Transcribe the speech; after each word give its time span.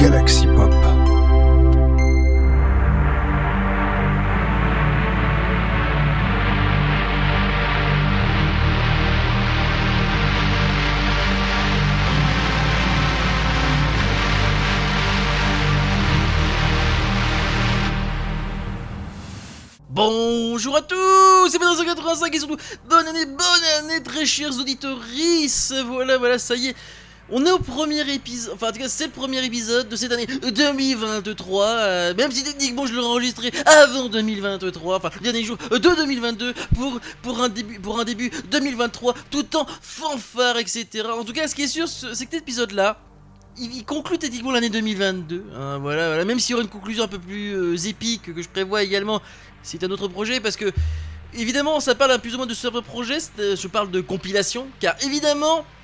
Galaxy 0.00 0.46
Pop. 0.46 0.72
Bonjour 19.90 20.76
à 20.76 20.80
tous, 20.80 20.96
c'est 21.50 21.58
Pedro 21.58 21.74
185 21.74 22.34
et 22.34 22.38
surtout 22.38 22.56
bonne 22.88 23.06
année, 23.06 23.26
bonne 23.26 23.36
année 23.80 24.02
très 24.02 24.24
chers 24.24 24.58
auditeurs. 24.58 24.98
Voilà, 25.88 26.16
voilà, 26.16 26.38
ça 26.38 26.56
y 26.56 26.68
est. 26.68 26.76
On 27.32 27.46
est 27.46 27.50
au 27.52 27.60
premier 27.60 28.00
épisode, 28.12 28.54
enfin 28.54 28.70
en 28.70 28.72
tout 28.72 28.80
cas 28.80 28.88
c'est 28.88 29.04
le 29.04 29.12
premier 29.12 29.44
épisode 29.44 29.88
de 29.88 29.94
cette 29.94 30.10
année 30.10 30.26
2023, 30.26 31.64
euh, 31.64 32.14
même 32.14 32.32
si 32.32 32.42
techniquement 32.42 32.86
je 32.86 32.94
l'aurais 32.94 33.06
enregistré 33.06 33.52
avant 33.66 34.08
2023, 34.08 34.96
enfin 34.96 35.10
le 35.14 35.20
dernier 35.20 35.44
jour 35.44 35.56
de 35.56 35.78
2022 35.78 36.54
pour, 36.74 36.98
pour, 37.22 37.40
un 37.40 37.48
début, 37.48 37.78
pour 37.78 38.00
un 38.00 38.04
début 38.04 38.32
2023, 38.50 39.14
tout 39.30 39.56
en 39.56 39.64
fanfare, 39.80 40.58
etc. 40.58 41.06
En 41.16 41.22
tout 41.22 41.32
cas 41.32 41.46
ce 41.46 41.54
qui 41.54 41.62
est 41.62 41.68
sûr 41.68 41.86
c'est 41.86 42.08
que 42.08 42.14
cet 42.14 42.34
épisode 42.34 42.72
là, 42.72 42.98
il, 43.56 43.84
conclut 43.84 44.18
techniquement 44.18 44.50
l'année 44.50 44.70
2022, 44.70 45.44
hein, 45.54 45.78
voilà, 45.78 46.08
voilà, 46.08 46.24
même 46.24 46.40
s'il 46.40 46.50
y 46.50 46.54
aura 46.54 46.64
une 46.64 46.68
conclusion 46.68 47.04
un 47.04 47.08
peu 47.08 47.20
plus 47.20 47.54
euh, 47.54 47.76
épique 47.76 48.34
que 48.34 48.42
je 48.42 48.48
prévois 48.48 48.82
également 48.82 49.22
c'est 49.62 49.84
un 49.84 49.90
autre 49.90 50.08
projet 50.08 50.40
parce 50.40 50.56
que 50.56 50.72
évidemment 51.34 51.78
ça 51.78 51.94
parle 51.94 52.18
plus 52.18 52.34
ou 52.34 52.38
moins 52.38 52.46
de 52.46 52.54
ce 52.54 52.66
projet, 52.66 53.18
euh, 53.38 53.54
je 53.54 53.68
parle 53.68 53.92
de 53.92 54.00
compilation, 54.00 54.66
car 54.80 54.96
évidemment 55.04 55.58
euh, 55.58 55.79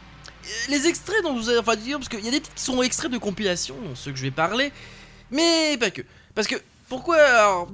les 0.69 0.87
extraits 0.87 1.23
dont 1.23 1.35
vous 1.35 1.49
avez 1.49 1.59
enfin 1.59 1.77
dire 1.77 1.99
parce 1.99 2.09
qu'il 2.09 2.25
y 2.25 2.29
a 2.29 2.31
des 2.31 2.41
titres 2.41 2.55
qui 2.55 2.63
sont 2.63 2.83
extraits 2.83 3.11
de 3.11 3.19
compilation, 3.19 3.77
ceux 3.95 4.13
que 4.13 4.17
je 4.19 4.23
vais 4.23 4.31
parler, 4.31 4.73
mais 5.31 5.77
pas 5.79 5.91
que, 5.91 6.03
parce 6.35 6.47
que 6.47 6.57
pourquoi 6.89 7.17
Alors, 7.17 7.69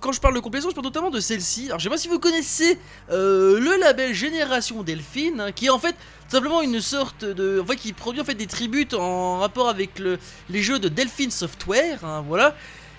quand 0.00 0.12
je 0.12 0.20
parle 0.20 0.34
de 0.34 0.40
compilation, 0.40 0.70
je 0.70 0.74
parle 0.74 0.86
notamment 0.86 1.10
de 1.10 1.18
celle-ci. 1.18 1.66
Alors, 1.66 1.80
je 1.80 1.84
sais 1.84 1.90
pas 1.90 1.98
si 1.98 2.06
vous 2.06 2.20
connaissez 2.20 2.78
euh, 3.10 3.58
le 3.58 3.76
label 3.80 4.14
Génération 4.14 4.84
Delphine, 4.84 5.40
hein, 5.40 5.50
qui 5.50 5.66
est 5.66 5.70
en 5.70 5.80
fait 5.80 5.96
simplement 6.28 6.62
une 6.62 6.80
sorte 6.80 7.24
de. 7.24 7.60
En 7.60 7.66
fait, 7.66 7.74
qui 7.74 7.92
produit 7.92 8.20
en 8.20 8.24
fait 8.24 8.36
des 8.36 8.46
tributes 8.46 8.94
en 8.94 9.40
rapport 9.40 9.68
avec 9.68 9.98
le, 9.98 10.20
les 10.48 10.62
jeux 10.62 10.78
de 10.78 10.88
Delphine 10.88 11.32
Software, 11.32 12.04
hein, 12.04 12.24
voilà 12.28 12.54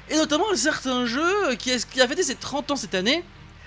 et 0.09 0.15
notamment 0.15 0.45
certains 0.55 1.05
jeux 1.05 1.55
qui, 1.57 1.71
qui 1.91 2.01
a 2.01 2.07
fêté 2.07 2.23
ses 2.23 2.35
30 2.35 2.71
ans 2.71 2.75
cette 2.75 2.95
année. 2.95 3.23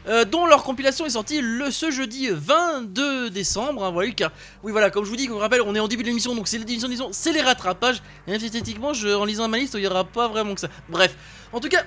Euh, 0.08 0.24
dont 0.24 0.46
leur 0.46 0.62
compilation 0.62 1.04
est 1.04 1.10
sortie 1.10 1.40
le, 1.42 1.70
ce 1.70 1.90
jeudi 1.90 2.28
22 2.30 3.30
décembre. 3.30 3.84
Hein, 3.84 3.90
voilà, 3.90 4.10
car, 4.12 4.30
oui, 4.62 4.72
voilà, 4.72 4.90
comme 4.90 5.04
je 5.04 5.10
vous 5.10 5.16
dis, 5.16 5.28
on 5.30 5.38
rappelle, 5.38 5.60
on 5.62 5.74
est 5.74 5.80
en 5.80 5.88
début 5.88 6.02
de 6.02 6.08
l'émission, 6.08 6.34
donc 6.34 6.48
c'est 6.48 6.58
l'édition, 6.58 6.88
disons, 6.88 7.10
c'est 7.12 7.32
les 7.32 7.42
rattrapages. 7.42 8.02
Et 8.26 8.32
esthétiquement, 8.32 8.94
je, 8.94 9.08
en 9.08 9.24
lisant 9.24 9.48
ma 9.48 9.58
liste, 9.58 9.74
il 9.74 9.80
n'y 9.80 9.86
aura 9.86 10.04
pas 10.04 10.28
vraiment 10.28 10.54
que 10.54 10.60
ça. 10.60 10.68
Bref, 10.88 11.14
en 11.52 11.60
tout 11.60 11.68
cas, 11.68 11.84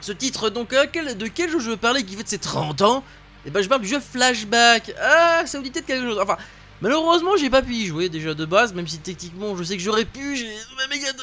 ce 0.00 0.12
titre, 0.12 0.48
donc, 0.50 0.72
euh, 0.72 0.86
de 0.86 1.26
quel 1.26 1.50
jeu 1.50 1.58
je 1.58 1.70
veux 1.70 1.76
parler 1.76 2.04
qui 2.04 2.14
fête 2.14 2.28
ses 2.28 2.38
30 2.38 2.82
ans? 2.82 3.04
Et 3.44 3.48
eh 3.48 3.50
ben, 3.50 3.62
je 3.62 3.68
parle 3.68 3.82
du 3.82 3.88
jeu 3.88 4.00
Flashback. 4.00 4.92
Ah, 5.00 5.42
ça 5.46 5.58
vous 5.58 5.64
dit 5.64 5.70
peut-être 5.70 5.86
quelque 5.86 6.02
chose. 6.02 6.18
Enfin, 6.20 6.36
Malheureusement, 6.80 7.36
j'ai 7.36 7.50
pas 7.50 7.62
pu 7.62 7.74
y 7.74 7.86
jouer 7.86 8.08
déjà 8.08 8.34
de 8.34 8.44
base, 8.44 8.72
même 8.72 8.86
si 8.86 8.98
techniquement 8.98 9.56
je 9.56 9.64
sais 9.64 9.76
que 9.76 9.82
j'aurais 9.82 10.04
pu. 10.04 10.36
J'ai 10.36 10.48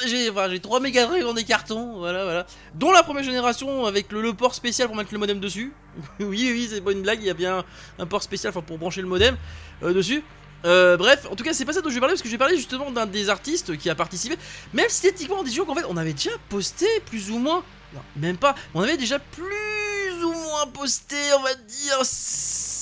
j'ai 0.06 0.30
enfin, 0.30 0.50
3 0.62 0.80
méga 0.82 1.08
dans 1.22 1.34
des 1.34 1.46
cartons, 1.46 1.98
voilà, 1.98 2.26
voilà. 2.26 2.46
Dont 2.74 2.92
la 2.92 3.04
première 3.04 3.24
génération 3.24 3.86
avec 3.86 4.12
le, 4.12 4.34
port 4.34 4.54
spécial 4.54 4.88
pour 4.88 4.98
mettre 4.98 5.14
le 5.14 5.20
modem 5.20 5.40
dessus. 5.40 5.74
oui, 6.20 6.50
oui, 6.52 6.68
c'est 6.70 6.82
pas 6.82 6.92
une 6.92 7.02
blague, 7.02 7.20
il 7.22 7.28
y 7.28 7.30
a 7.30 7.34
bien 7.34 7.64
un 8.00 8.06
port 8.06 8.22
spécial 8.22 8.52
pour 8.52 8.78
brancher 8.78 9.02
le 9.02 9.08
modem 9.08 9.38
euh, 9.84 9.94
dessus. 9.94 10.24
Euh, 10.66 10.98
bref, 10.98 11.28
en 11.32 11.36
tout 11.36 11.44
cas, 11.44 11.54
c'est 11.54 11.64
pas 11.64 11.74
ça 11.74 11.82
dont 11.82 11.90
je 11.90 11.94
vais 11.94 12.00
parler 12.00 12.14
parce 12.14 12.22
que 12.22 12.28
je 12.28 12.34
vais 12.34 12.40
parler 12.40 12.58
justement 12.58 12.92
d'un 12.92 13.06
des 13.06 13.30
artistes 13.30 13.78
qui 13.78 13.90
a 13.90 13.96
participé. 13.96 14.36
Même 14.74 14.88
si 14.90 15.04
techniquement, 15.04 15.38
on 15.40 15.44
dit 15.44 15.56
qu'en 15.56 15.76
fait, 15.76 15.86
on 15.88 15.96
avait 15.96 16.14
déjà 16.14 16.32
posté 16.50 16.88
plus 17.06 17.32
ou 17.32 17.38
moins. 17.38 17.64
Non, 17.94 18.02
même 18.18 18.38
pas. 18.38 18.56
On 18.74 18.82
avait 18.82 18.98
déjà 18.98 19.20
plus 19.20 20.24
ou 20.24 20.32
moins 20.34 20.68
posté, 20.68 21.16
on 21.38 21.44
va 21.44 21.54
dire. 21.54 22.04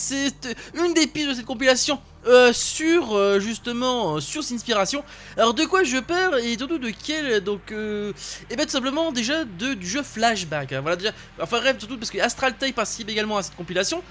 C'est 0.04 0.58
une 0.74 0.94
des 0.94 1.08
pistes 1.08 1.30
de 1.30 1.34
cette 1.34 1.46
compilation 1.46 1.98
euh, 2.28 2.52
sur 2.52 3.16
euh, 3.16 3.40
justement 3.40 4.20
sur 4.20 4.44
cette 4.44 4.56
inspiration. 4.56 5.02
Alors 5.38 5.54
de 5.54 5.64
quoi 5.64 5.84
je 5.84 5.98
parle 5.98 6.42
et 6.42 6.58
surtout 6.58 6.78
de 6.78 6.90
quel 6.90 7.40
donc 7.40 7.72
et 7.72 7.74
euh, 7.74 8.12
eh 8.50 8.58
ben 8.58 8.66
tout 8.66 8.74
simplement 8.74 9.14
déjà 9.14 9.46
de, 9.46 9.76
du 9.76 9.88
jeu 9.88 10.04
Flashback. 10.04 10.74
Hein. 10.74 10.82
voilà 10.82 10.98
déjà 10.98 11.12
enfin 11.40 11.60
bref 11.62 11.78
surtout 11.80 11.98
parce 11.98 12.12
que 12.12 12.20
Astral 12.20 12.54
participe 12.76 13.10
également 13.10 13.38
à 13.38 13.44
cette 13.44 13.56
compilation 13.56 14.04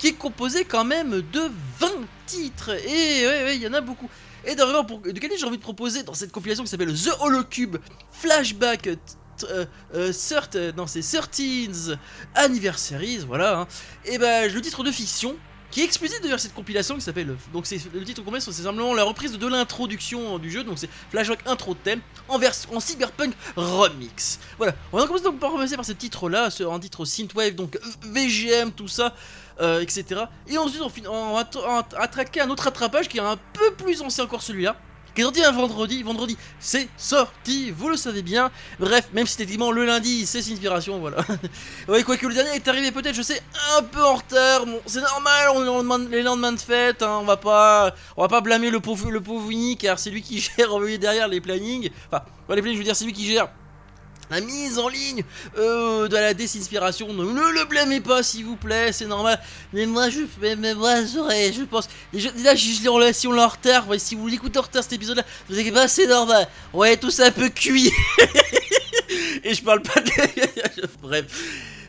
qui 0.00 0.08
est 0.08 0.14
composée 0.14 0.64
quand 0.64 0.84
même 0.84 1.22
de 1.32 1.42
20 1.78 1.88
titres 2.26 2.70
et 2.70 3.54
il 3.54 3.62
y 3.62 3.68
en 3.68 3.72
a 3.72 3.80
beaucoup. 3.80 4.10
Et 4.44 4.56
d'ailleurs 4.56 4.84
pour 4.84 4.98
de 4.98 5.12
quel 5.12 5.30
j'ai 5.38 5.46
envie 5.46 5.58
de 5.58 5.62
proposer 5.62 6.02
dans 6.02 6.14
cette 6.14 6.32
compilation 6.32 6.64
qui 6.64 6.70
s'appelle 6.70 6.92
The 6.92 7.20
Holocube 7.20 7.76
Flashback 8.10 8.88
euh, 9.44 10.72
non 10.76 10.86
c'est 10.86 11.00
13 11.00 11.98
Anniversaries, 12.34 13.24
voilà. 13.26 13.60
Hein. 13.60 13.66
Et 14.04 14.18
ben 14.18 14.52
le 14.52 14.60
titre 14.60 14.82
de 14.82 14.90
fiction 14.90 15.36
qui 15.70 15.80
est 15.80 15.84
explicite 15.84 16.22
d'ailleurs 16.22 16.40
cette 16.40 16.54
compilation 16.54 16.94
qui 16.94 17.00
s'appelle 17.00 17.36
donc 17.52 17.66
c'est 17.66 17.80
le 17.92 18.04
titre 18.04 18.22
complet 18.22 18.40
c'est 18.40 18.52
simplement 18.52 18.94
la 18.94 19.04
reprise 19.04 19.32
de 19.32 19.46
l'introduction 19.46 20.38
du 20.38 20.50
jeu 20.50 20.64
donc 20.64 20.78
c'est 20.78 20.88
Flashback 21.10 21.40
intro 21.46 21.74
thème 21.74 22.00
en 22.28 22.38
version 22.38 22.74
en 22.74 22.80
cyberpunk 22.80 23.34
remix 23.56 24.38
voilà 24.58 24.74
on 24.92 24.98
va 24.98 25.06
commencer 25.06 25.24
donc 25.24 25.38
par 25.38 25.50
commencer 25.50 25.76
par 25.76 25.84
ce 25.84 25.92
titre 25.92 26.28
là 26.28 26.48
un 26.70 26.78
titre 26.78 27.04
synthwave 27.04 27.54
donc 27.54 27.78
VGM 28.02 28.72
tout 28.72 28.88
ça 28.88 29.14
euh, 29.60 29.80
etc 29.80 30.22
et 30.46 30.56
ensuite 30.56 30.82
on, 30.82 31.10
on 31.10 31.34
va 31.34 31.48
attraquer 31.98 32.40
un 32.40 32.50
autre 32.50 32.68
attrapage 32.68 33.08
qui 33.08 33.18
est 33.18 33.20
un 33.20 33.38
peu 33.52 33.74
plus 33.74 34.02
ancien 34.02 34.24
encore 34.24 34.42
celui-là 34.42 34.76
qui 35.16 35.22
est 35.22 35.24
sorti 35.24 35.42
un 35.42 35.50
vendredi. 35.50 36.02
Vendredi, 36.02 36.36
c'est 36.60 36.88
sorti, 36.96 37.70
vous 37.70 37.88
le 37.88 37.96
savez 37.96 38.22
bien. 38.22 38.50
Bref, 38.78 39.08
même 39.14 39.26
si 39.26 39.36
techniquement 39.36 39.72
le 39.72 39.86
lundi, 39.86 40.26
c'est 40.26 40.38
inspiration, 40.38 40.98
voilà. 41.00 41.18
ouais, 41.88 42.02
quoi 42.02 42.16
que 42.18 42.26
le 42.26 42.34
dernier 42.34 42.50
est 42.50 42.68
arrivé 42.68 42.92
peut-être, 42.92 43.14
je 43.14 43.22
sais, 43.22 43.40
un 43.76 43.82
peu 43.82 44.04
en 44.04 44.16
retard. 44.16 44.66
Bon, 44.66 44.78
c'est 44.84 45.00
normal, 45.00 45.48
on 45.54 46.02
est 46.02 46.08
les 46.10 46.22
lendemains 46.22 46.52
de 46.52 46.60
fête, 46.60 47.02
hein, 47.02 47.18
on 47.22 47.24
va 47.24 47.38
pas, 47.38 47.94
on 48.16 48.22
va 48.22 48.28
pas 48.28 48.42
blâmer 48.42 48.70
le 48.70 48.80
pauvre, 48.80 49.10
le 49.10 49.20
pauvre 49.22 49.46
Winnie, 49.46 49.78
car 49.78 49.98
c'est 49.98 50.10
lui 50.10 50.20
qui 50.20 50.38
gère 50.56 50.78
derrière 50.98 51.28
les 51.28 51.40
plannings. 51.40 51.90
Enfin, 52.12 52.22
les 52.50 52.60
plannings, 52.60 52.74
je 52.74 52.78
veux 52.78 52.84
dire, 52.84 52.94
c'est 52.94 53.06
lui 53.06 53.14
qui 53.14 53.26
gère 53.26 53.48
la 54.30 54.40
mise 54.40 54.78
en 54.78 54.88
ligne 54.88 55.22
euh, 55.58 56.08
de 56.08 56.16
la 56.16 56.34
désinspiration. 56.34 57.12
Ne, 57.12 57.22
le 57.24 57.64
blâmez 57.64 58.00
pas, 58.00 58.22
s'il 58.22 58.44
vous 58.44 58.56
plaît, 58.56 58.92
c'est 58.92 59.06
normal. 59.06 59.40
Mais 59.72 59.86
moi, 59.86 60.08
je, 60.10 60.20
mais, 60.40 60.74
moi, 60.74 61.04
je 61.04 61.62
pense. 61.64 61.88
Déjà, 62.12 62.54
je, 62.54 63.12
si 63.12 63.28
on 63.28 63.32
l'a 63.32 63.44
en 63.44 63.48
retard, 63.48 63.86
si 63.98 64.14
vous 64.14 64.26
l'écoutez 64.26 64.58
en 64.58 64.62
retard 64.62 64.82
cet 64.82 64.94
épisode-là, 64.94 65.24
vous 65.48 65.54
inquiétez 65.54 65.72
pas, 65.72 65.88
c'est 65.88 66.06
normal. 66.06 66.48
Ouais, 66.72 66.96
tout 66.96 67.10
ça 67.10 67.26
un 67.26 67.30
peu 67.30 67.48
cuit. 67.48 67.92
Et 69.44 69.54
je 69.54 69.62
parle 69.62 69.82
pas 69.82 70.00
de. 70.00 70.10
Bref. 71.00 71.26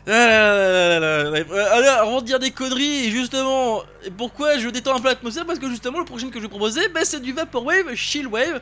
Alors, 0.06 2.00
avant 2.00 2.20
de 2.20 2.26
dire 2.26 2.38
des 2.38 2.50
conneries, 2.50 3.10
justement, 3.10 3.82
pourquoi 4.16 4.58
je 4.58 4.68
détends 4.68 4.96
un 4.96 5.00
peu 5.00 5.08
l'atmosphère? 5.08 5.44
Parce 5.44 5.58
que 5.58 5.68
justement, 5.68 5.98
le 5.98 6.04
prochain 6.04 6.30
que 6.30 6.38
je 6.38 6.44
vais 6.44 6.48
proposer, 6.48 6.88
bah, 6.88 7.00
c'est 7.04 7.20
du 7.20 7.32
Vaporwave, 7.32 7.94
Chillwave. 7.94 8.60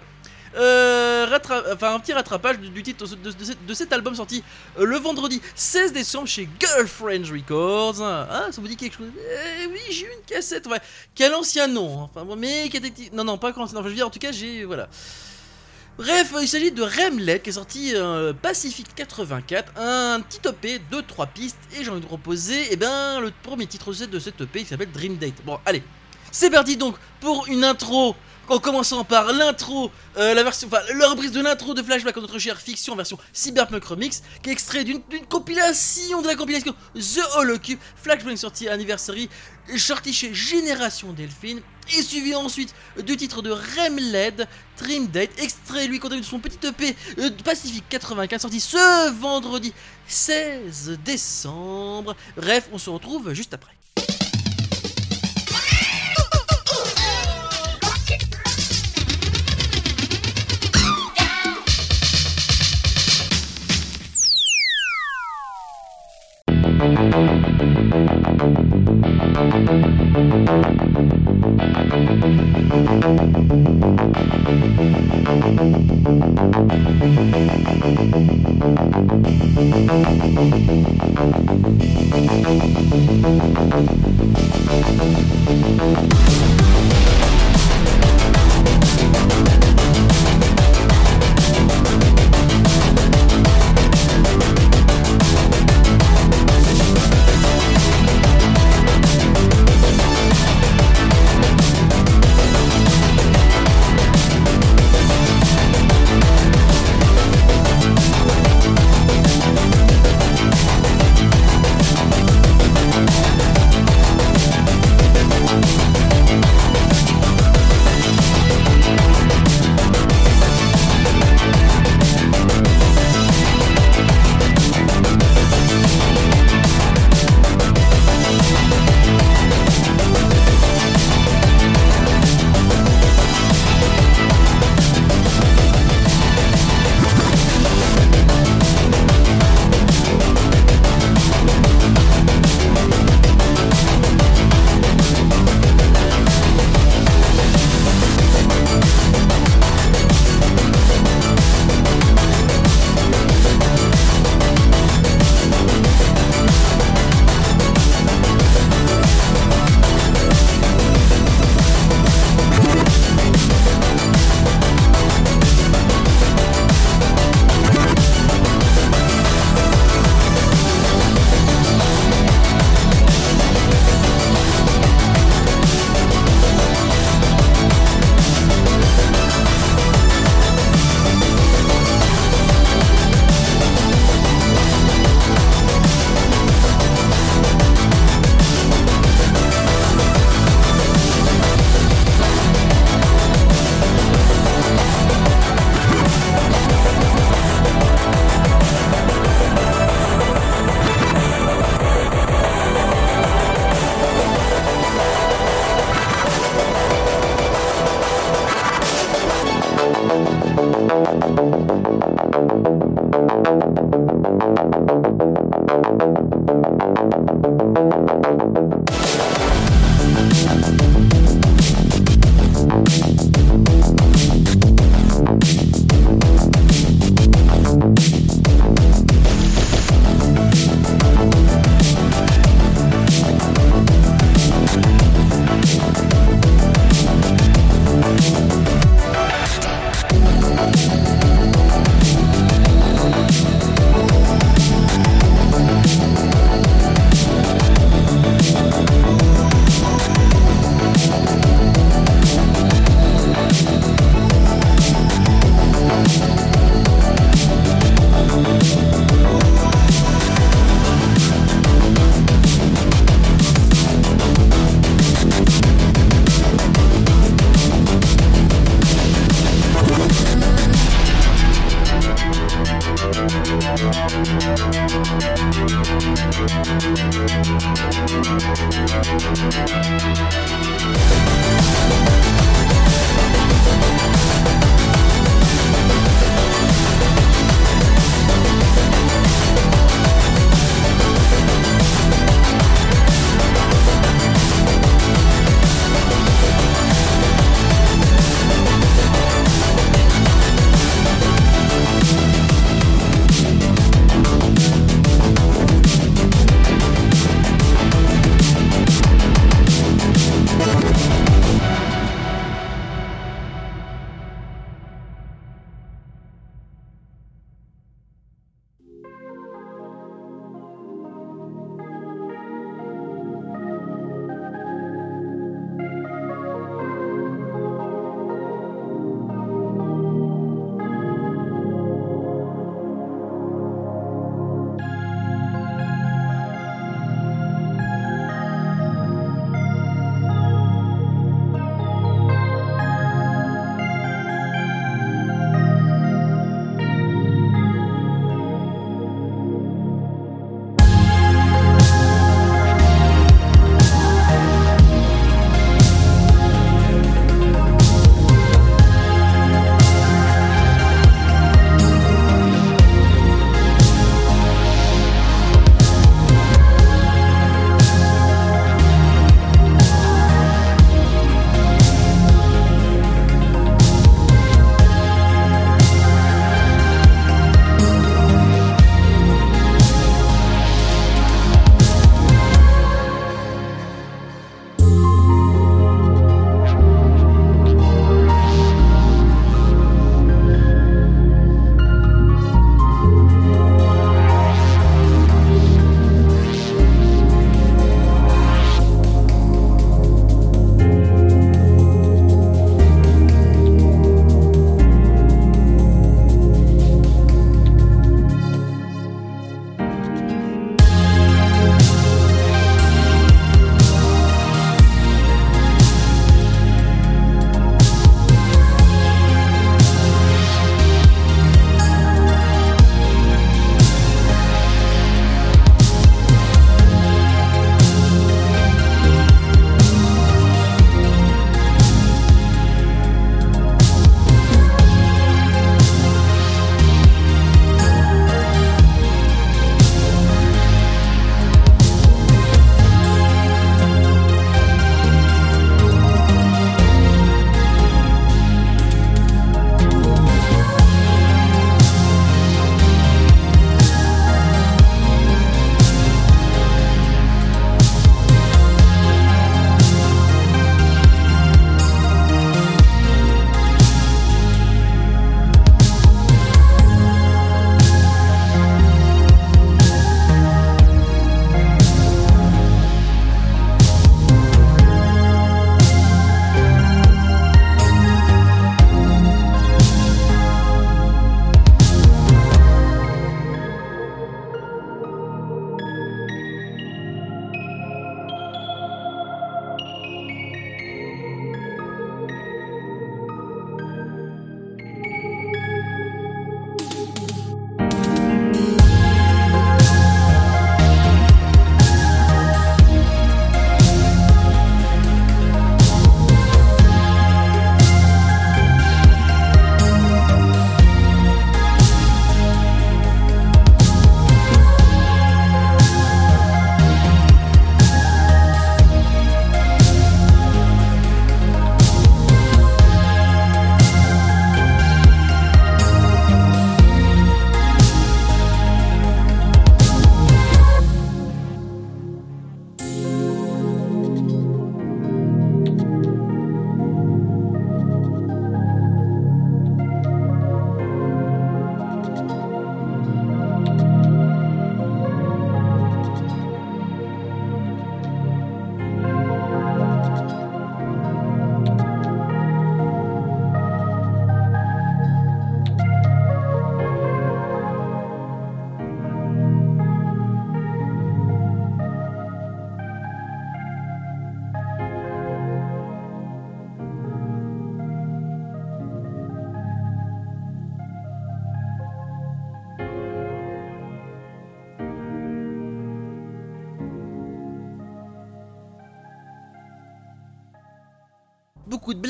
Euh, 0.56 1.38
enfin, 1.72 1.94
un 1.94 2.00
petit 2.00 2.12
rattrapage 2.12 2.58
du, 2.58 2.82
titre 2.82 3.04
de, 3.06 3.74
cet 3.74 3.92
album 3.92 4.14
sorti 4.14 4.42
euh, 4.78 4.86
le 4.86 4.96
vendredi 4.96 5.42
16 5.54 5.92
décembre 5.92 6.26
chez 6.26 6.48
Girlfriends 6.58 7.30
Records. 7.30 8.02
Ah, 8.02 8.48
ça 8.50 8.60
vous 8.60 8.68
dit 8.68 8.76
quelque 8.76 8.96
chose? 8.96 9.10
Eh 9.16 9.66
oui, 9.66 9.80
j'ai 9.90 10.06
une 10.06 10.24
cassette, 10.26 10.66
ouais. 10.66 10.80
Quel 11.14 11.34
ancien 11.34 11.66
nom, 11.66 12.04
hein. 12.04 12.10
enfin, 12.14 12.36
mais. 12.36 12.70
Non, 13.12 13.24
non, 13.24 13.38
pas 13.38 13.52
quand. 13.52 13.70
Non, 13.72 13.82
je 13.82 13.88
veux 13.88 14.02
en 14.02 14.10
tout 14.10 14.18
cas, 14.18 14.32
j'ai. 14.32 14.64
Voilà. 14.64 14.88
Bref, 15.98 16.34
il 16.42 16.46
s'agit 16.46 16.72
de 16.72 16.82
Remlet 16.82 17.40
qui 17.40 17.48
est 17.48 17.54
sorti 17.54 17.92
euh, 17.94 18.34
Pacific 18.34 18.94
84, 18.94 19.72
un 19.78 20.20
petit 20.20 20.46
EP 20.46 20.78
de 20.90 21.00
3 21.00 21.26
pistes 21.28 21.56
et 21.74 21.82
j'ai 21.82 21.90
envie 21.90 22.02
de 22.02 22.06
proposer 22.06 22.66
eh 22.70 22.76
ben, 22.76 23.18
le 23.18 23.32
premier 23.42 23.66
titre 23.66 23.94
de 23.94 24.18
cette 24.18 24.38
EP 24.42 24.60
qui 24.60 24.66
s'appelle 24.66 24.92
Dream 24.92 25.16
Date. 25.16 25.42
Bon, 25.46 25.58
allez, 25.64 25.82
c'est 26.30 26.50
parti 26.50 26.76
donc 26.76 26.96
pour 27.20 27.46
une 27.46 27.64
intro 27.64 28.14
en 28.48 28.58
commençant 28.58 29.04
par 29.04 29.32
l'intro, 29.32 29.90
euh, 30.16 30.34
la 30.34 30.42
version, 30.42 30.68
enfin, 30.68 30.82
la 30.94 31.08
reprise 31.08 31.32
de 31.32 31.40
l'intro 31.40 31.74
de 31.74 31.82
Flashback, 31.82 32.16
notre 32.16 32.38
chère 32.38 32.60
fiction 32.60 32.94
version 32.94 33.18
Cyberpunk 33.32 33.84
Remix, 33.84 34.22
qui 34.42 34.50
est 34.50 34.52
extrait 34.52 34.84
d'une 34.84 35.00
compilation 35.28 36.22
de 36.22 36.26
la 36.26 36.34
compilation 36.34 36.74
The 36.94 37.20
Holocube, 37.36 37.78
Flashback 37.96 38.38
sorti 38.38 38.68
anniversary, 38.68 39.28
sorti 39.76 40.12
chez 40.12 40.34
Génération 40.34 41.12
Delphine, 41.12 41.60
et 41.96 42.02
suivi 42.02 42.34
ensuite 42.34 42.74
du 43.04 43.16
titre 43.16 43.42
de 43.42 43.50
Remled, 43.50 44.48
Dream 44.78 45.06
Date, 45.06 45.30
extrait 45.38 45.86
lui 45.86 45.98
contenu 45.98 46.20
de 46.20 46.24
son 46.24 46.38
petit 46.38 46.66
EP 46.66 46.96
euh, 47.18 47.30
Pacific 47.44 47.84
95, 47.88 48.40
sorti 48.40 48.60
ce 48.60 49.10
vendredi 49.12 49.72
16 50.08 50.98
décembre. 51.04 52.16
Bref, 52.36 52.68
on 52.72 52.78
se 52.78 52.90
retrouve 52.90 53.32
juste 53.32 53.54
après. 53.54 53.72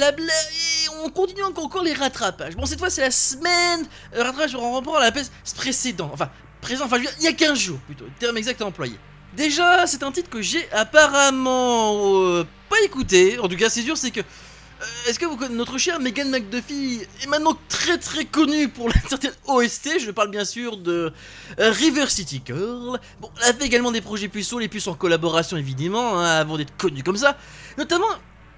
Et 0.03 0.89
on 1.05 1.11
continue 1.11 1.43
encore 1.45 1.83
les 1.83 1.93
rattrapages. 1.95 2.57
Bon, 2.57 2.67
cette 2.67 2.79
fois, 2.79 2.91
c'est 2.91 3.01
la 3.03 3.11
semaine 3.11 3.87
euh, 4.15 4.23
rattrapage 4.23 4.55
en 4.55 4.73
rapport 4.75 4.97
à 4.97 5.01
la 5.01 5.13
pièce 5.13 5.31
précédente. 5.55 6.11
Enfin, 6.13 6.31
présent, 6.61 6.85
enfin, 6.85 6.99
il 7.19 7.25
y 7.25 7.29
a 7.29 7.33
15 7.33 7.59
jours 7.59 7.79
plutôt, 7.87 8.05
terme 8.19 8.37
exact 8.37 8.61
à 8.63 8.67
employer. 8.67 8.97
Déjà, 9.37 9.87
c'est 9.87 10.03
un 10.03 10.13
titre 10.13 10.31
que 10.31 10.41
j'ai 10.41 10.67
apparemment 10.73 12.21
euh, 12.23 12.45
pas 12.69 12.81
écouté. 12.85 13.39
En 13.39 13.49
tout 13.49 13.57
cas, 13.57 13.69
c'est 13.69 13.83
sûr, 13.83 13.97
c'est 13.97 14.11
que. 14.11 14.21
euh, 14.21 14.85
Est-ce 15.09 15.19
que 15.19 15.27
vous 15.27 15.37
notre 15.51 15.77
chère 15.79 16.01
Megan 16.01 16.31
McDuffie 16.31 17.03
est 17.23 17.27
maintenant 17.27 17.57
très 17.69 17.99
très 17.99 18.25
connue 18.25 18.69
pour 18.69 18.89
la 18.89 18.95
certaine 19.09 19.33
OST 19.47 19.99
Je 20.01 20.11
parle 20.11 20.31
bien 20.31 20.45
sûr 20.45 20.77
de 20.79 21.13
River 21.59 22.07
City 22.09 22.43
Girl. 22.47 22.99
Bon, 23.21 23.31
elle 23.43 23.51
a 23.51 23.53
fait 23.55 23.65
également 23.67 23.93
des 23.93 24.01
projets 24.01 24.29
puceaux, 24.29 24.59
les 24.59 24.69
puces 24.69 24.87
en 24.89 24.95
collaboration 24.95 25.57
évidemment, 25.59 26.19
hein, 26.19 26.25
avant 26.41 26.57
d'être 26.57 26.77
connue 26.77 27.03
comme 27.03 27.17
ça. 27.19 27.37
Notamment 27.77 28.09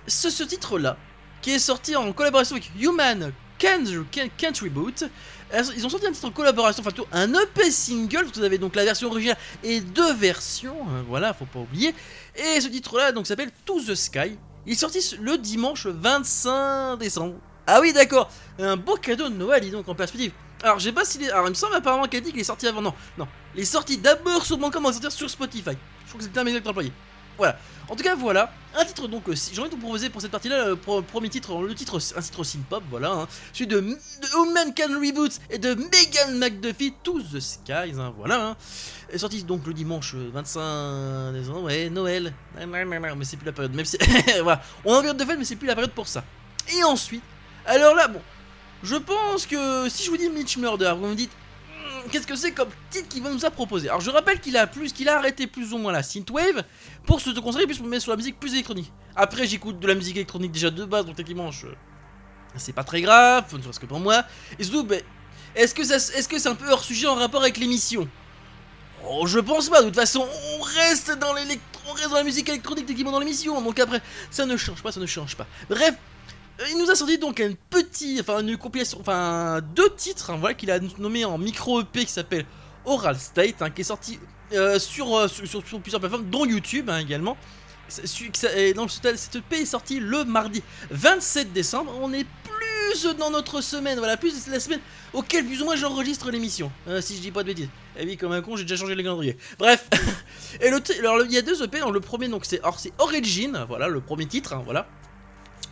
ce, 0.07 0.31
ce 0.31 0.45
titre-là, 0.45 0.97
qui 1.41 1.53
est 1.53 1.59
sorti 1.59 1.97
en 1.97 2.13
collaboration 2.13 2.57
avec 2.57 2.71
Human 2.81 3.33
Can't. 3.59 3.85
Euh, 3.87 5.63
Ils 5.77 5.87
ont 5.87 5.89
sorti 5.89 6.07
un 6.07 6.13
titre 6.13 6.27
en 6.27 6.31
collaboration, 6.31 6.81
enfin 6.83 6.91
plutôt 6.91 7.09
un 7.13 7.33
EP 7.33 7.71
single, 7.71 8.27
vous 8.33 8.43
avez 8.43 8.59
donc 8.59 8.77
la 8.77 8.85
version 8.85 9.09
originale 9.09 9.39
et 9.63 9.81
deux 9.81 10.13
versions, 10.15 10.77
hein, 10.89 11.05
voilà, 11.09 11.33
faut 11.33 11.47
pas 11.47 11.61
oublier. 11.61 11.95
Et 12.37 12.61
ce 12.61 12.69
titre-là 12.69 13.13
donc 13.13 13.27
s'appelle 13.27 13.51
To 13.65 13.81
the 13.81 13.95
Sky. 13.95 14.39
Il 14.67 14.73
est 14.73 14.77
sorti 14.77 15.17
le 15.21 15.39
dimanche 15.39 15.87
25 15.87 16.97
décembre. 16.99 17.35
Ah 17.67 17.81
oui, 17.81 17.93
d'accord, 17.93 18.31
un 18.59 18.77
beau 18.77 18.97
cadeau 18.97 19.29
de 19.29 19.35
Noël, 19.35 19.63
dis 19.63 19.71
donc 19.71 19.89
en 19.89 19.95
perspective. 19.95 20.33
Alors, 20.63 20.79
j'ai 20.79 20.91
pas 20.93 21.05
si. 21.05 21.25
Alors, 21.31 21.47
il 21.47 21.51
me 21.51 21.55
semble 21.55 21.77
apparemment 21.77 22.07
qu'elle 22.07 22.23
dit 22.23 22.33
qu'il 22.33 22.41
est 22.41 22.45
sorti 22.45 22.67
avant. 22.67 22.83
Non, 22.83 22.93
non. 23.17 23.29
Il 23.55 23.61
est 23.61 23.65
sorti 23.65 23.97
d'abord 23.97 24.45
sur 24.45 24.59
Bandcamp, 24.59 24.81
on 24.81 24.89
va 24.89 24.93
sortir 24.93 25.13
sur 25.13 25.31
Spotify. 25.31 25.71
Je 25.71 26.09
crois 26.09 26.19
que 26.19 26.23
c'est 26.23 26.29
le 26.29 26.33
terme 26.33 26.49
exact 26.49 26.67
employé. 26.67 26.93
Voilà. 27.39 27.57
En 27.89 27.97
tout 27.97 28.03
cas, 28.05 28.15
voilà. 28.15 28.53
Un 28.77 28.85
titre 28.85 29.09
donc. 29.09 29.27
euh, 29.29 29.35
J'ai 29.53 29.59
envie 29.61 29.71
de 29.71 29.75
vous 29.77 29.81
proposer 29.81 30.11
pour 30.11 30.21
cette 30.21 30.31
partie-là 30.31 30.67
le 30.69 30.77
pro- 30.77 31.01
premier 31.01 31.31
titre, 31.31 31.57
le 31.63 31.75
titre, 31.75 31.99
un 32.17 32.21
titre 32.21 32.45
synth-pop, 32.45 32.83
voilà. 32.91 33.11
hein. 33.13 33.29
celui 33.55 33.67
de, 33.67 33.81
de 33.81 33.97
Human 34.37 34.75
Can 34.77 34.93
Reboot 35.01 35.33
et 35.49 35.57
de 35.59 35.75
Megan 35.75 36.39
McDuffie, 36.39 36.93
To 37.03 37.19
the 37.23 37.41
Skies, 37.41 37.95
hein, 37.99 38.13
voilà. 38.19 38.49
Hein. 38.49 38.57
Sorti 39.17 39.43
donc 39.45 39.67
le 39.67 39.73
dimanche 39.73 40.13
euh, 40.15 40.29
25 40.35 41.33
décembre, 41.33 41.63
ouais, 41.63 41.89
Noël. 41.89 42.35
Mais 42.59 43.25
c'est 43.25 43.37
plus 43.39 43.47
la 43.47 43.53
période. 43.53 43.75
Même 43.75 43.87
si. 43.87 43.97
voilà. 44.43 44.61
On 44.85 44.93
est 44.93 44.97
en 44.97 45.01
période 45.01 45.17
de 45.17 45.25
fête, 45.25 45.39
mais 45.39 45.45
c'est 45.47 45.57
plus 45.57 45.67
la 45.69 45.75
période 45.75 45.93
pour 45.93 46.07
ça. 46.09 46.23
Et 46.77 46.85
ensuite, 46.85 47.23
alors 47.65 47.95
là, 47.95 48.09
bon. 48.09 48.21
Je 48.83 48.95
pense 48.97 49.47
que 49.47 49.89
si 49.89 50.05
je 50.05 50.11
vous 50.11 50.17
dis 50.17 50.29
Mitch 50.29 50.57
Murder, 50.59 50.95
vous 50.97 51.07
me 51.09 51.15
dites 51.15 51.33
qu'est-ce 52.09 52.27
que 52.27 52.37
c'est 52.37 52.53
comme 52.53 52.69
titre 52.91 53.09
qu'il 53.09 53.23
va 53.23 53.31
nous 53.31 53.45
a 53.45 53.51
proposé 53.51 53.89
Alors 53.89 54.01
je 54.01 54.11
rappelle 54.11 54.41
qu'il 54.41 54.57
a 54.57 54.67
plus 54.67 54.93
qu'il 54.93 55.09
a 55.09 55.19
arrêté 55.19 55.47
plus 55.47 55.73
ou 55.73 55.79
moins 55.79 55.93
la 55.93 56.03
synthwave 56.03 56.65
pour 57.07 57.21
se 57.21 57.31
concentrer 57.31 57.67
plus 57.67 57.81
mais 57.81 58.01
sur 58.01 58.11
la 58.11 58.17
musique 58.17 58.39
plus 58.41 58.53
électronique. 58.55 58.93
Après 59.17 59.47
j'écoute 59.47 59.79
de 59.79 59.87
la 59.87 59.95
musique 59.95 60.17
électronique 60.17 60.53
déjà 60.53 60.71
de 60.71 60.85
base 60.85 61.07
donc 61.07 61.17
techniquement 61.17 61.51
je... 61.51 61.69
c'est 62.57 62.73
pas 62.73 62.85
très 62.85 63.01
grave, 63.01 63.45
ne 63.55 63.63
serait-ce 63.63 63.81
que 63.81 63.87
pour 63.87 64.01
moi. 64.01 64.25
Et 64.59 64.65
surtout 64.65 64.85
ben, 64.85 65.03
est-ce 65.55 65.75
que 65.75 66.39
c'est 66.39 66.49
un 66.49 66.55
peu 66.55 66.71
hors 66.71 66.85
sujet 66.85 67.07
en 67.07 67.15
rapport 67.15 67.43
avec 67.43 67.57
l'émission? 67.57 68.09
Oh, 69.07 69.27
je 69.27 69.39
pense 69.39 69.69
pas, 69.69 69.81
de 69.81 69.87
toute 69.87 69.95
façon, 69.95 70.27
on 70.59 70.63
reste 70.63 71.17
dans 71.19 71.33
l'électro, 71.33 71.83
on 71.89 71.93
reste 71.93 72.11
dans 72.11 72.17
la 72.17 72.25
musique 72.25 72.49
électronique 72.49 72.85
techniquement 72.85 73.13
dans 73.13 73.21
l'émission, 73.21 73.61
donc 73.63 73.79
après, 73.79 74.03
ça 74.31 74.45
ne 74.45 74.57
change 74.57 74.83
pas, 74.83 74.91
ça 74.91 74.99
ne 74.99 75.07
change 75.07 75.37
pas. 75.37 75.47
Bref, 75.71 75.95
il 76.71 76.79
nous 76.79 76.91
a 76.91 76.95
sorti 76.95 77.19
donc 77.19 77.41
un 77.41 77.53
petit, 77.71 78.19
enfin 78.21 78.41
une 78.41 78.57
compilation, 78.57 78.99
enfin 79.01 79.61
deux 79.75 79.91
titres, 79.95 80.31
hein, 80.31 80.37
voilà, 80.39 80.55
qu'il 80.55 80.71
a 80.71 80.79
nommé 80.99 81.25
en 81.25 81.39
micro 81.39 81.81
EP 81.83 82.05
qui 82.05 82.13
s'appelle 82.13 82.45
Oral 82.85 83.19
State, 83.19 83.61
hein, 83.63 83.71
qui 83.71 83.83
est 83.83 83.85
sorti 83.85 84.19
euh, 84.55 84.79
sur, 84.79 85.17
euh, 85.17 85.29
sur, 85.29 85.63
plusieurs 85.63 86.01
plateformes, 86.01 86.29
dont 86.31 86.45
YouTube 86.47 86.91
hein, 86.91 86.99
également. 86.99 87.37
Et 88.57 88.75
donc 88.75 88.91
ce- 88.91 89.01
cet 89.17 89.37
EP 89.37 89.61
est 89.61 89.65
sorti 89.67 89.99
le 90.01 90.25
mardi 90.25 90.63
27 90.91 91.53
décembre. 91.53 91.93
On 92.03 92.13
est 92.13 92.27
plus 92.45 93.07
dans 93.19 93.31
notre 93.31 93.61
semaine, 93.61 93.99
voilà, 93.99 94.17
plus 94.17 94.47
la 94.49 94.61
semaine 94.61 94.81
auquel 95.13 95.45
plus 95.47 95.63
ou 95.63 95.65
moins 95.65 95.77
j'enregistre 95.77 96.31
l'émission, 96.31 96.71
si 97.01 97.17
je 97.17 97.21
dis 97.21 97.31
pas 97.31 97.43
de 97.43 97.49
bêtises. 97.49 97.69
Et 97.99 98.05
oui, 98.05 98.17
comme 98.17 98.33
un 98.33 98.43
con, 98.43 98.57
j'ai 98.57 98.65
déjà 98.65 98.77
changé 98.77 98.95
le 98.95 99.03
calendrier. 99.03 99.37
Bref, 99.59 99.87
et 100.61 100.71
le, 100.71 100.81
alors 101.01 101.23
il 101.25 101.33
y 101.33 101.39
a 101.39 101.43
deux 101.43 101.63
EP. 101.63 101.81
Dans 101.81 101.91
le 101.91 102.01
premier, 102.01 102.29
donc 102.29 102.45
c'est 102.45 102.61
or- 102.63 102.79
c'est 102.79 102.93
Origin, 102.99 103.65
voilà 103.69 103.89
le 103.89 104.01
premier 104.01 104.27
titre, 104.27 104.55
voilà 104.65 104.87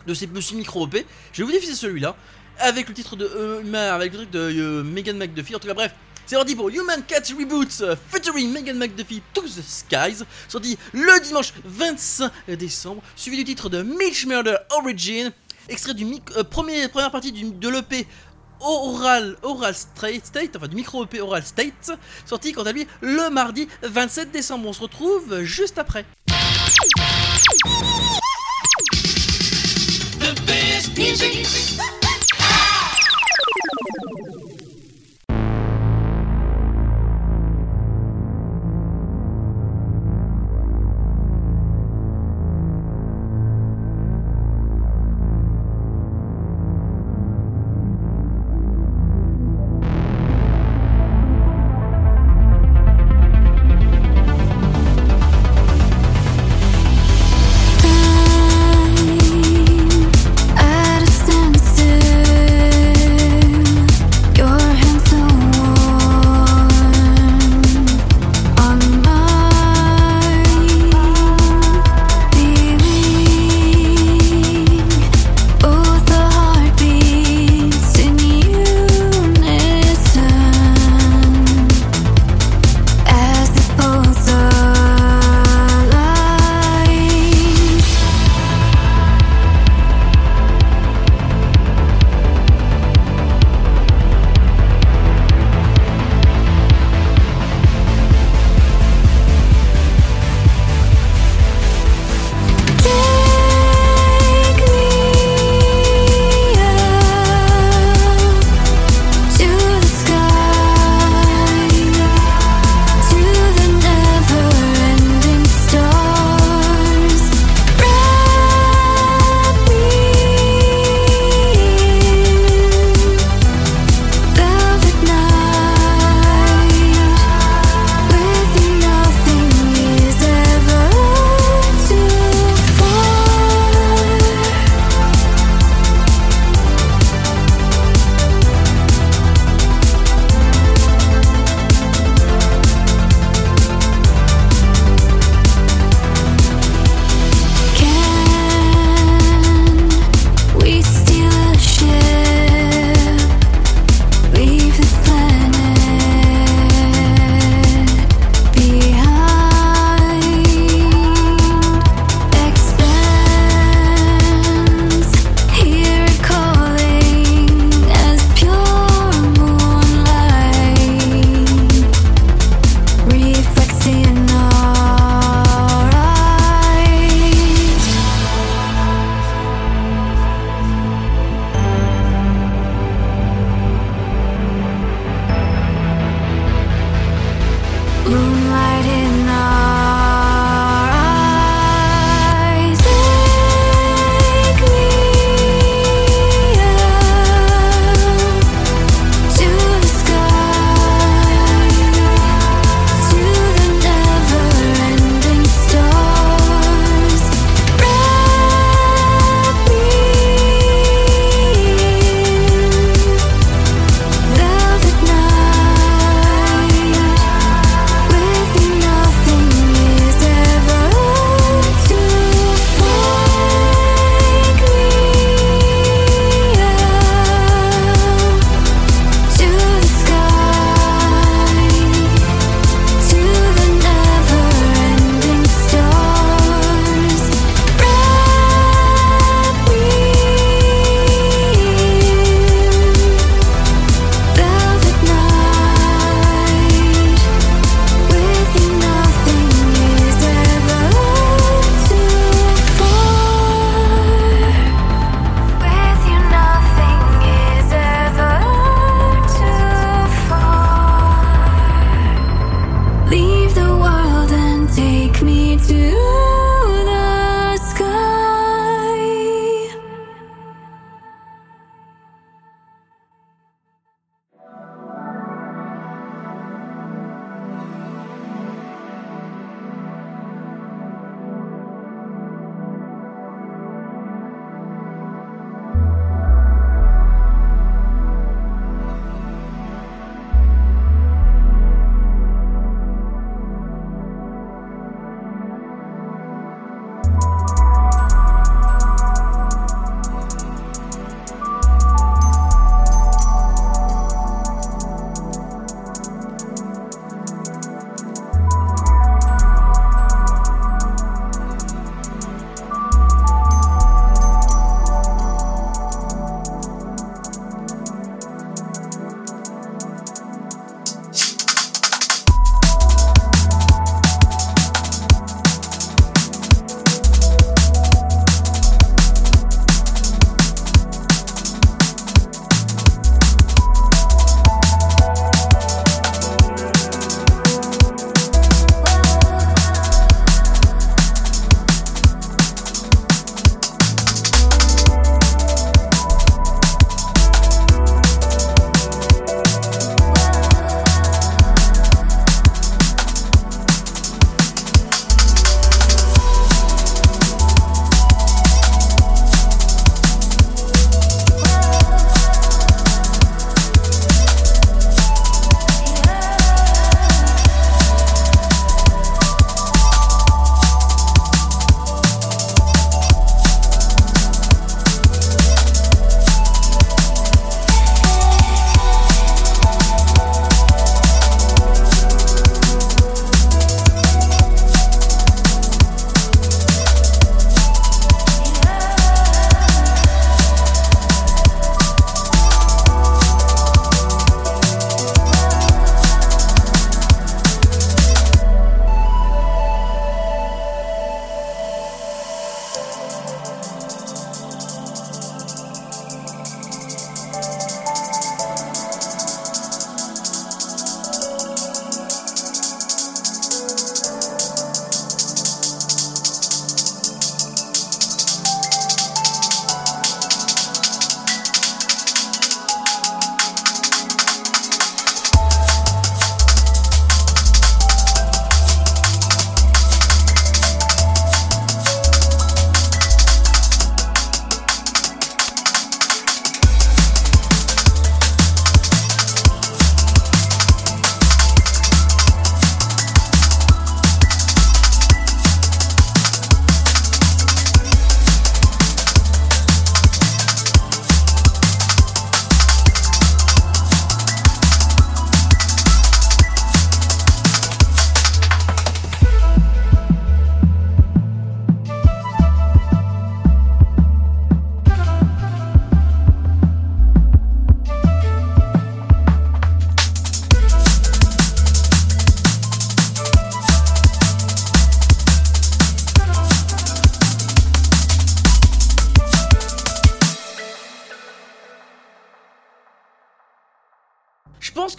de 0.07 0.13
ces 0.13 0.27
petits 0.27 0.55
micro 0.55 0.87
EP. 0.87 1.05
Je 1.33 1.43
vais 1.43 1.45
vous 1.45 1.51
diffuser 1.51 1.75
celui-là 1.75 2.15
avec 2.59 2.87
le 2.87 2.93
titre 2.93 3.15
de 3.15 3.25
euh, 3.25 3.93
avec 3.93 4.13
le 4.13 4.19
truc 4.19 4.31
de 4.31 4.39
euh, 4.39 4.83
Megan 4.83 5.17
McDuffie. 5.17 5.55
En 5.55 5.59
tout 5.59 5.67
cas, 5.67 5.73
bref. 5.73 5.93
C'est 6.27 6.35
parti 6.35 6.57
pour 6.57 6.67
Human 6.67 7.01
Cat 7.07 7.23
Reboots 7.39 7.79
euh, 7.79 7.95
featuring 8.11 8.51
Megan 8.51 8.77
McDuffie 8.77 9.21
To 9.33 9.43
the 9.43 9.61
Skies, 9.65 10.25
sorti 10.49 10.77
le 10.91 11.23
dimanche 11.23 11.53
25 11.63 12.29
décembre, 12.57 13.01
suivi 13.15 13.37
du 13.37 13.45
titre 13.45 13.69
de 13.69 13.81
Mitch 13.81 14.25
Murder 14.25 14.57
Origin, 14.71 15.31
extrait 15.69 15.93
du 15.93 16.05
euh, 16.35 16.43
premier, 16.43 16.89
première 16.89 17.11
partie 17.11 17.31
de 17.31 17.69
l'EP 17.69 18.05
Oral, 18.59 19.37
Oral 19.41 19.73
State, 19.73 20.25
State, 20.25 20.57
enfin 20.57 20.67
du 20.67 20.75
micro 20.75 21.05
EP 21.05 21.21
Oral 21.21 21.43
State, 21.43 21.97
sorti 22.25 22.51
quant 22.51 22.63
à 22.63 22.73
lui 22.73 22.85
le 22.99 23.29
mardi 23.29 23.69
27 23.83 24.29
décembre. 24.29 24.67
On 24.67 24.73
se 24.73 24.81
retrouve 24.81 25.43
juste 25.43 25.77
après. 25.77 26.05
The 30.97 31.03
best 31.03 31.21
music. 31.21 32.06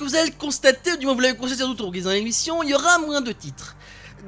Vous 0.09 0.17
allez 0.17 0.31
le 0.31 0.37
constater, 0.37 0.97
du 0.97 1.05
moins 1.05 1.15
vous 1.15 1.21
l'avez 1.21 1.37
constaté 1.37 1.63
tout 1.65 1.85
au 1.85 1.91
de 1.91 2.11
l'émission, 2.11 2.63
il 2.63 2.71
y 2.71 2.75
aura 2.75 2.99
moins 2.99 3.21
de 3.21 3.33
titres. 3.33 3.77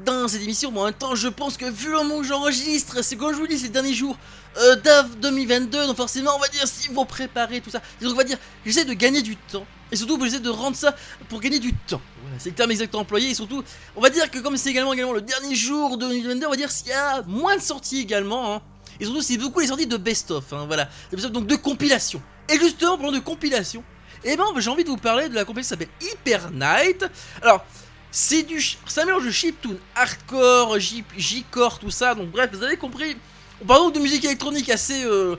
Dans 0.05 0.29
cette 0.29 0.43
émission, 0.43 0.71
mais 0.71 0.81
en 0.81 0.85
même 0.85 0.95
temps, 0.95 1.15
je 1.15 1.29
pense 1.29 1.57
que 1.57 1.65
vu 1.65 1.91
le 1.91 1.97
moment 1.97 2.17
où 2.17 2.23
j'enregistre, 2.23 3.03
c'est 3.03 3.17
quand 3.17 3.31
je 3.33 3.37
vous 3.37 3.47
dis 3.47 3.59
ces 3.59 3.71
derniers 3.71 3.95
jours 3.95 4.17
euh, 4.59 4.77
d'AV 4.77 5.19
2022, 5.21 5.87
donc 5.87 5.97
forcément, 5.97 6.33
on 6.37 6.39
va 6.39 6.49
dire, 6.49 6.67
si 6.67 6.89
vous 6.89 7.05
préparez 7.07 7.63
tout 7.63 7.71
ça, 7.71 7.81
donc 8.03 8.13
on 8.13 8.15
va 8.15 8.25
dire, 8.25 8.37
j'essaie 8.65 8.85
de 8.85 8.93
gagner 8.93 9.23
du 9.23 9.37
temps, 9.37 9.65
et 9.91 9.97
surtout, 9.97 10.23
j'essaie 10.23 10.41
de 10.41 10.51
rendre 10.51 10.77
ça 10.77 10.95
pour 11.31 11.41
gagner 11.41 11.59
du 11.59 11.73
temps. 11.73 12.03
C'est 12.39 12.51
le 12.51 12.55
terme 12.55 12.71
exactement 12.71 13.03
employé, 13.03 13.31
et 13.31 13.35
surtout, 13.35 13.65
on 13.97 14.03
va 14.03 14.11
dire 14.11 14.31
que 14.31 14.39
comme 14.39 14.59
c'est 14.59 14.71
également, 14.71 14.93
également 14.93 15.15
le 15.15 15.23
dernier 15.23 15.55
jour 15.55 15.97
de 15.97 16.07
2022, 16.07 16.47
on 16.47 16.51
va 16.51 16.57
dire 16.57 16.71
s'il 16.71 16.89
y 16.89 16.93
a 16.93 17.23
moins 17.23 17.57
de 17.57 17.63
sorties 17.63 18.01
également, 18.01 18.55
hein. 18.55 18.63
et 19.01 19.07
surtout, 19.07 19.23
c'est 19.23 19.39
beaucoup 19.39 19.61
les 19.61 19.69
sorties 19.69 19.87
de 19.87 19.97
best-of, 19.97 20.53
hein, 20.53 20.67
voilà, 20.67 20.91
donc 21.31 21.47
de 21.47 21.57
compilation. 21.57 22.21
Et 22.51 22.59
justement, 22.59 22.97
parlant 22.97 23.13
de 23.13 23.19
compilation, 23.19 23.83
et 24.25 24.33
eh 24.33 24.37
ben 24.37 24.45
j'ai 24.59 24.71
envie 24.71 24.85
de 24.85 24.91
vous 24.91 24.97
parler 24.97 25.29
de 25.29 25.35
la 25.35 25.45
compilation 25.45 25.77
qui 25.77 25.85
s'appelle 25.85 26.13
Hyper 26.13 26.51
Night. 26.51 27.07
Alors, 27.43 27.65
c'est 28.11 28.43
du. 28.43 28.61
Ça 28.87 29.05
mélange 29.05 29.25
de 29.25 29.31
chiptune, 29.31 29.79
hardcore, 29.95 30.79
J-core, 30.79 31.79
tout 31.79 31.91
ça. 31.91 32.15
Donc, 32.15 32.31
bref, 32.31 32.51
vous 32.53 32.63
avez 32.63 32.77
compris. 32.77 33.17
On 33.63 33.67
parle 33.67 33.81
donc 33.81 33.95
de 33.95 34.01
musique 34.01 34.25
électronique 34.25 34.69
assez. 34.69 35.05
Euh, 35.05 35.37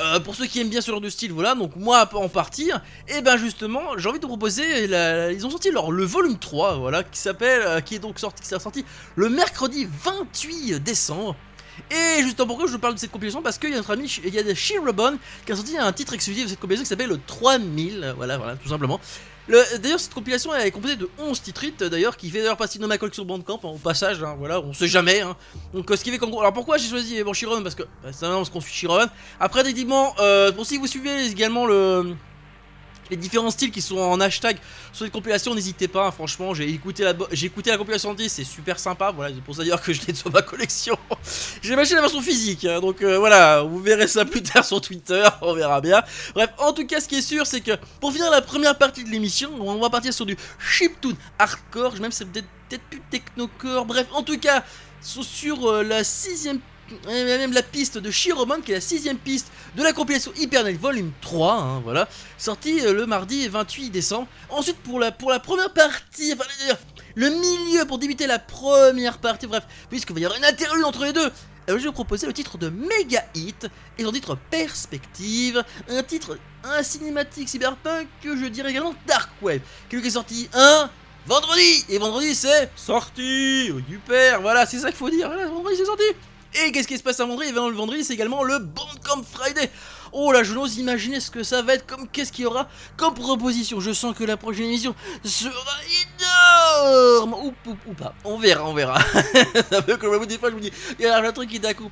euh, 0.00 0.18
pour 0.18 0.34
ceux 0.34 0.46
qui 0.46 0.60
aiment 0.60 0.70
bien 0.70 0.80
ce 0.80 0.90
genre 0.90 1.00
de 1.00 1.08
style, 1.08 1.32
voilà, 1.32 1.54
donc 1.54 1.76
moi 1.76 2.08
en 2.14 2.28
partir, 2.28 2.82
et 3.06 3.20
ben 3.20 3.36
justement, 3.36 3.96
j'ai 3.96 4.08
envie 4.08 4.18
de 4.18 4.24
vous 4.24 4.30
proposer, 4.30 4.86
ils 5.32 5.46
ont 5.46 5.50
sorti 5.50 5.70
leur, 5.70 5.92
le 5.92 6.04
volume 6.04 6.36
3, 6.36 6.78
voilà, 6.78 7.04
qui 7.04 7.20
s'appelle, 7.20 7.62
euh, 7.64 7.80
qui 7.80 7.94
est 7.94 7.98
donc 8.00 8.18
sorti, 8.18 8.42
qui 8.42 8.48
sorti 8.48 8.84
le 9.14 9.28
mercredi 9.28 9.86
28 10.02 10.80
décembre. 10.80 11.36
Et 11.90 12.22
justement 12.22 12.48
pourquoi 12.48 12.66
je 12.66 12.76
parle 12.76 12.94
de 12.94 12.98
cette 12.98 13.10
compilation? 13.10 13.42
Parce 13.42 13.58
qu'il 13.58 13.70
y 13.70 13.74
a 13.74 13.76
notre 13.76 13.92
ami, 13.92 14.20
il 14.24 14.34
y 14.34 14.38
a 14.38 14.54
Shirobon 14.54 15.18
qui 15.44 15.52
a 15.52 15.56
sorti 15.56 15.76
un 15.76 15.92
titre 15.92 16.14
exclusif 16.14 16.44
de 16.44 16.50
cette 16.50 16.60
compilation 16.60 16.84
qui 16.84 16.88
s'appelle 16.88 17.10
le 17.10 17.20
3000, 17.26 18.14
voilà, 18.16 18.38
voilà, 18.38 18.56
tout 18.56 18.68
simplement. 18.68 19.00
D'ailleurs, 19.48 20.00
cette 20.00 20.14
compilation 20.14 20.54
elle 20.54 20.66
est 20.66 20.70
composée 20.70 20.96
de 20.96 21.08
11 21.18 21.42
titres 21.42 21.88
d'ailleurs, 21.88 22.16
qui 22.16 22.30
fait 22.30 22.38
d'ailleurs 22.38 22.56
partie 22.56 22.78
de 22.78 22.86
ma 22.86 22.96
collection 22.96 23.24
Bandcamp, 23.24 23.60
hein, 23.62 23.68
au 23.68 23.78
passage, 23.78 24.22
hein, 24.22 24.36
voilà, 24.38 24.60
on 24.60 24.72
sait 24.72 24.88
jamais. 24.88 25.20
Hein. 25.20 25.36
Donc, 25.74 25.90
euh, 25.90 25.96
ce 25.96 26.04
qui 26.04 26.10
fait 26.10 26.18
comme. 26.18 26.30
Alors, 26.30 26.52
pourquoi 26.52 26.78
j'ai 26.78 26.88
choisi 26.88 27.22
bon, 27.22 27.34
Shiron 27.34 27.62
Parce 27.62 27.74
que 27.74 27.82
bah, 28.02 28.10
c'est 28.10 28.26
parce 28.26 28.48
qu'on 28.48 28.60
suit 28.60 28.72
Shiron. 28.72 29.06
Après, 29.38 29.60
effectivement, 29.60 30.14
euh, 30.18 30.50
pour 30.50 30.64
si 30.64 30.78
vous 30.78 30.86
suivez 30.86 31.26
également 31.26 31.66
le 31.66 32.16
les 33.10 33.16
différents 33.16 33.50
styles 33.50 33.70
qui 33.70 33.82
sont 33.82 33.98
en 33.98 34.20
hashtag 34.20 34.56
sur 34.92 35.04
les 35.04 35.10
compilations, 35.10 35.54
n'hésitez 35.54 35.88
pas, 35.88 36.06
hein, 36.06 36.10
franchement, 36.10 36.54
j'ai 36.54 36.68
écouté, 36.68 37.04
la, 37.04 37.14
compilation 37.76 38.14
10, 38.14 38.28
c'est 38.28 38.44
super 38.44 38.78
sympa, 38.78 39.12
voilà, 39.12 39.34
c'est 39.34 39.42
pour 39.42 39.54
ça 39.54 39.64
dire 39.64 39.80
que 39.80 39.92
je 39.92 40.00
l'ai 40.06 40.14
sur 40.14 40.30
ma 40.30 40.42
collection. 40.42 40.96
j'ai 41.62 41.74
acheté 41.74 41.94
la 41.94 42.02
version 42.02 42.20
physique, 42.20 42.64
hein, 42.64 42.80
donc 42.80 43.02
euh, 43.02 43.18
voilà, 43.18 43.62
vous 43.62 43.80
verrez 43.80 44.08
ça 44.08 44.24
plus 44.24 44.42
tard 44.42 44.64
sur 44.64 44.80
Twitter, 44.80 45.24
on 45.42 45.54
verra 45.54 45.80
bien. 45.80 46.02
Bref, 46.34 46.50
en 46.58 46.72
tout 46.72 46.86
cas, 46.86 47.00
ce 47.00 47.08
qui 47.08 47.16
est 47.16 47.22
sûr, 47.22 47.46
c'est 47.46 47.60
que 47.60 47.72
pour 48.00 48.12
finir 48.12 48.30
la 48.30 48.42
première 48.42 48.76
partie 48.76 49.04
de 49.04 49.10
l'émission, 49.10 49.50
on 49.60 49.80
va 49.80 49.90
partir 49.90 50.12
sur 50.12 50.26
du 50.26 50.36
chiptune 50.58 51.16
hardcore, 51.38 51.94
même 52.00 52.12
c'est 52.12 52.24
peut-être, 52.26 52.48
peut-être 52.68 52.84
plus 52.84 53.02
technocore, 53.10 53.84
bref, 53.84 54.06
en 54.12 54.22
tout 54.22 54.38
cas, 54.38 54.64
sur 55.00 55.66
euh, 55.66 55.82
la 55.82 56.02
sixième 56.02 56.58
a 56.58 56.73
même 57.06 57.52
la 57.52 57.62
piste 57.62 57.98
de 57.98 58.10
Shiromon 58.10 58.60
qui 58.60 58.72
est 58.72 58.76
la 58.76 58.80
sixième 58.80 59.18
piste 59.18 59.50
de 59.76 59.82
la 59.82 59.92
compilation 59.92 60.32
Hyper 60.36 60.64
Night 60.64 60.80
Volume 60.80 61.12
3, 61.20 61.52
hein, 61.54 61.80
voilà, 61.80 62.08
sortie 62.38 62.80
euh, 62.80 62.92
le 62.92 63.06
mardi 63.06 63.48
28 63.48 63.90
décembre. 63.90 64.28
Ensuite 64.50 64.76
pour 64.78 65.00
la, 65.00 65.12
pour 65.12 65.30
la 65.30 65.40
première 65.40 65.72
partie, 65.72 66.32
enfin 66.32 66.44
le 67.14 67.30
milieu 67.30 67.84
pour 67.86 67.98
débuter 67.98 68.26
la 68.26 68.38
première 68.38 69.18
partie, 69.18 69.46
bref, 69.46 69.64
puisqu'il 69.88 70.14
va 70.14 70.20
y 70.20 70.24
avoir 70.24 70.38
une 70.38 70.44
interlude 70.44 70.84
entre 70.84 71.04
les 71.04 71.12
deux, 71.12 71.26
euh, 71.26 71.30
je 71.68 71.74
vais 71.74 71.86
vous 71.86 71.92
proposer 71.92 72.26
le 72.26 72.32
titre 72.32 72.58
de 72.58 72.68
Mega 72.68 73.24
Hit 73.34 73.66
et 73.98 74.04
son 74.04 74.12
titre 74.12 74.36
Perspective, 74.50 75.64
un 75.88 76.02
titre, 76.02 76.38
un 76.64 76.82
cinématique 76.82 77.48
cyberpunk 77.48 78.06
que 78.22 78.36
je 78.36 78.46
dirais 78.46 78.70
également 78.70 78.94
Dark 79.06 79.30
Web, 79.40 79.62
qui 79.88 79.96
est 79.96 80.10
sorti 80.10 80.48
un 80.52 80.90
vendredi, 81.26 81.84
et 81.88 81.98
vendredi 81.98 82.34
c'est 82.34 82.70
sorti, 82.76 83.72
super, 83.90 84.42
voilà, 84.42 84.66
c'est 84.66 84.78
ça 84.78 84.88
qu'il 84.88 84.96
faut 84.96 85.10
dire, 85.10 85.28
voilà, 85.28 85.46
vendredi 85.46 85.76
c'est 85.78 85.86
sorti. 85.86 86.04
Et 86.54 86.70
qu'est-ce 86.70 86.86
qui 86.86 86.96
se 86.96 87.02
passe 87.02 87.18
à 87.18 87.26
vendredi 87.26 87.50
Et 87.50 87.52
le 87.52 87.74
vendredi, 87.74 88.04
c'est 88.04 88.14
également 88.14 88.44
le 88.44 88.58
Bandcamp 88.58 89.22
Friday. 89.32 89.70
Oh 90.12 90.30
là, 90.30 90.44
je 90.44 90.54
n'ose 90.54 90.78
imaginer 90.78 91.18
ce 91.18 91.30
que 91.30 91.42
ça 91.42 91.62
va 91.62 91.74
être, 91.74 91.86
comme 91.86 92.06
qu'est-ce 92.08 92.30
qu'il 92.30 92.44
y 92.44 92.46
aura 92.46 92.68
comme 92.96 93.14
proposition. 93.14 93.80
Je 93.80 93.92
sens 93.92 94.14
que 94.16 94.22
la 94.22 94.36
prochaine 94.36 94.66
émission 94.66 94.94
sera 95.24 95.52
énorme. 96.80 97.34
Ou, 97.66 97.94
pas. 97.94 98.14
On 98.24 98.38
verra, 98.38 98.64
on 98.68 98.74
verra. 98.74 99.00
un 99.72 99.82
peu 99.82 99.96
comme 99.96 100.24
des 100.26 100.38
fois, 100.38 100.50
je 100.50 100.54
vous 100.54 100.60
dis, 100.60 100.72
il 100.98 101.04
y 101.04 101.08
a 101.08 101.18
un 101.18 101.32
truc 101.32 101.50
qui 101.50 101.58
d'un 101.58 101.74
coup. 101.74 101.90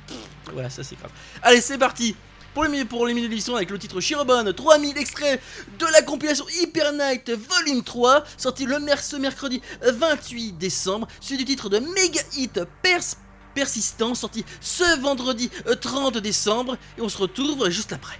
Voilà, 0.53 0.69
ça 0.69 0.83
c'est 0.83 0.95
grave. 0.95 1.11
Allez, 1.41 1.59
c'est 1.59 1.77
parti. 1.77 2.15
Pour 2.53 2.65
les, 2.65 2.85
pour 2.85 3.07
les 3.07 3.49
avec 3.55 3.71
le 3.71 3.79
titre 3.79 3.99
Shirobon 3.99 4.53
3000 4.53 4.95
extraits 4.99 5.41
de 5.79 5.87
la 5.87 6.03
compilation 6.03 6.45
Hyper 6.61 6.93
Night 6.93 7.31
Volume 7.31 7.81
3 7.81 8.23
sorti 8.37 8.65
le 8.65 8.77
ce 9.01 9.15
mercredi 9.15 9.59
28 9.81 10.51
décembre 10.59 11.07
c'est 11.19 11.35
du 11.35 11.45
titre 11.45 11.69
de 11.69 11.79
Mega 11.79 12.21
Hit 12.37 12.59
Pers 12.83 13.15
persistant, 13.53 14.15
sorti 14.15 14.45
ce 14.61 14.99
vendredi 14.99 15.49
30 15.81 16.17
euh, 16.17 16.21
décembre, 16.21 16.77
et 16.97 17.01
on 17.01 17.09
se 17.09 17.17
retrouve 17.17 17.69
juste 17.69 17.93
après. 17.93 18.19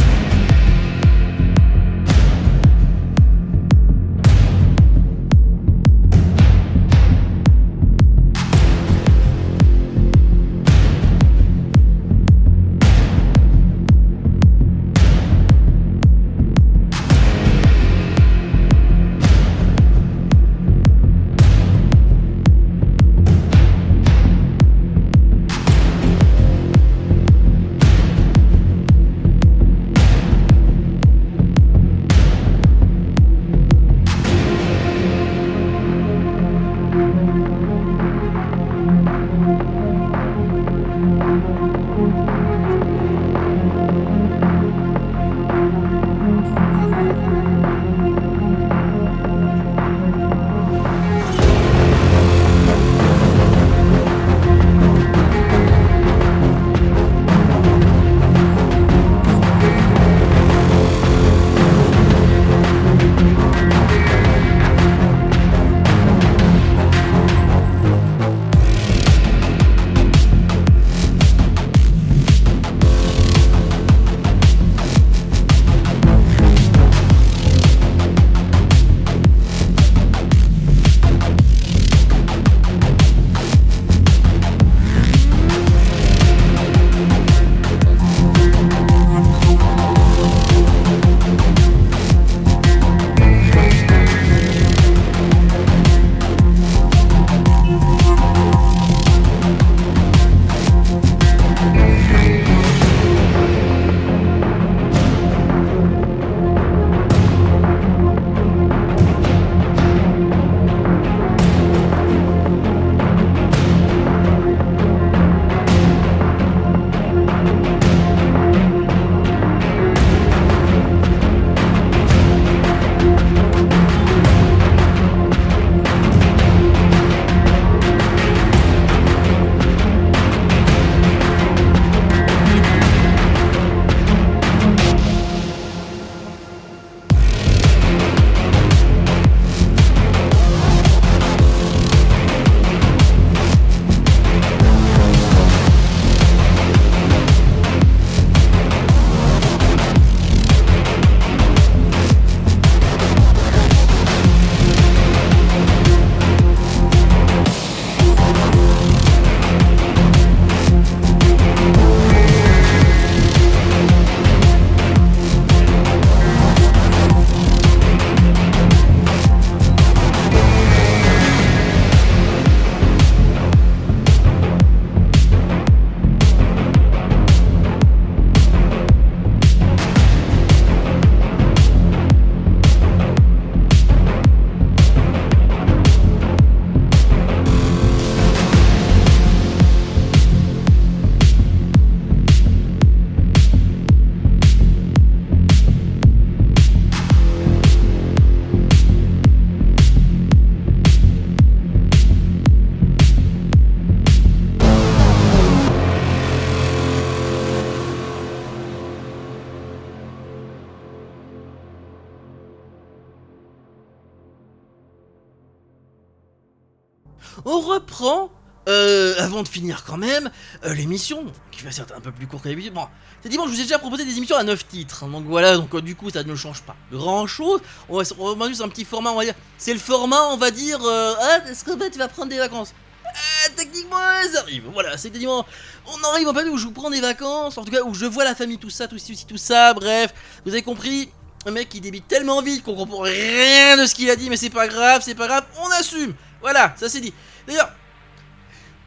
De 219.43 219.47
finir 219.47 219.83
quand 219.85 219.97
même, 219.97 220.29
euh, 220.65 220.73
l'émission, 220.73 221.25
qui 221.51 221.63
va 221.63 221.71
certes 221.71 221.93
un 221.95 222.01
peu 222.01 222.11
plus 222.11 222.27
courte 222.27 222.43
que 222.43 222.49
d'habitude. 222.49 222.73
Bon, 222.73 222.87
c'est 223.21 223.29
dimanche, 223.29 223.49
je 223.49 223.55
vous 223.55 223.59
ai 223.59 223.63
déjà 223.63 223.79
proposé 223.79 224.05
des 224.05 224.17
émissions 224.17 224.35
à 224.35 224.43
9 224.43 224.67
titres, 224.67 225.03
hein, 225.03 225.09
donc 225.09 225.25
voilà, 225.25 225.57
donc 225.57 225.73
euh, 225.75 225.81
du 225.81 225.95
coup 225.95 226.09
ça 226.09 226.23
ne 226.23 226.35
change 226.35 226.61
pas 226.61 226.75
grand 226.91 227.27
chose. 227.27 227.61
On 227.89 227.97
va, 227.97 228.03
on 228.19 228.35
va 228.35 228.47
juste 228.47 228.61
un 228.61 228.69
petit 228.69 228.85
format, 228.85 229.11
on 229.11 229.17
va 229.17 229.25
dire, 229.25 229.35
c'est 229.57 229.73
le 229.73 229.79
format, 229.79 230.23
on 230.29 230.37
va 230.37 230.51
dire, 230.51 230.79
euh, 230.83 231.13
ah, 231.19 231.49
est-ce 231.49 231.63
que 231.63 231.75
bah, 231.75 231.85
tu 231.91 231.99
vas 231.99 232.07
prendre 232.07 232.29
des 232.29 232.37
vacances? 232.37 232.73
Ah, 233.05 233.49
techniquement, 233.55 233.97
ça 234.31 234.39
arrive. 234.39 234.63
Voilà, 234.73 234.97
c'est 234.97 235.09
techniquement. 235.09 235.45
On 235.85 236.09
arrive 236.13 236.27
en 236.29 236.33
période 236.33 236.53
où 236.53 236.57
je 236.57 236.65
vous 236.65 236.71
prends 236.71 236.89
des 236.89 237.01
vacances, 237.01 237.57
en 237.57 237.65
tout 237.65 237.71
cas 237.71 237.83
où 237.83 237.93
je 237.93 238.05
vois 238.05 238.23
la 238.23 238.35
famille, 238.35 238.57
tout 238.57 238.69
ça, 238.69 238.87
tout 238.87 238.97
ci, 238.97 239.25
tout 239.25 239.37
ça. 239.37 239.73
Bref, 239.73 240.13
vous 240.45 240.51
avez 240.51 240.61
compris. 240.61 241.09
Un 241.43 241.49
mec 241.49 241.69
qui 241.69 241.81
débite 241.81 242.07
tellement 242.07 242.39
vite 242.43 242.61
qu'on 242.61 242.75
comprend 242.75 242.99
rien 242.99 243.75
de 243.75 243.87
ce 243.87 243.95
qu'il 243.95 244.07
a 244.11 244.15
dit, 244.15 244.29
mais 244.29 244.37
c'est 244.37 244.51
pas 244.51 244.67
grave, 244.67 245.01
c'est 245.03 245.15
pas 245.15 245.27
grave, 245.27 245.43
on 245.59 245.71
assume. 245.71 246.13
Voilà, 246.39 246.75
ça 246.79 246.87
c'est 246.87 246.99
dit. 246.99 247.11
D'ailleurs, 247.47 247.71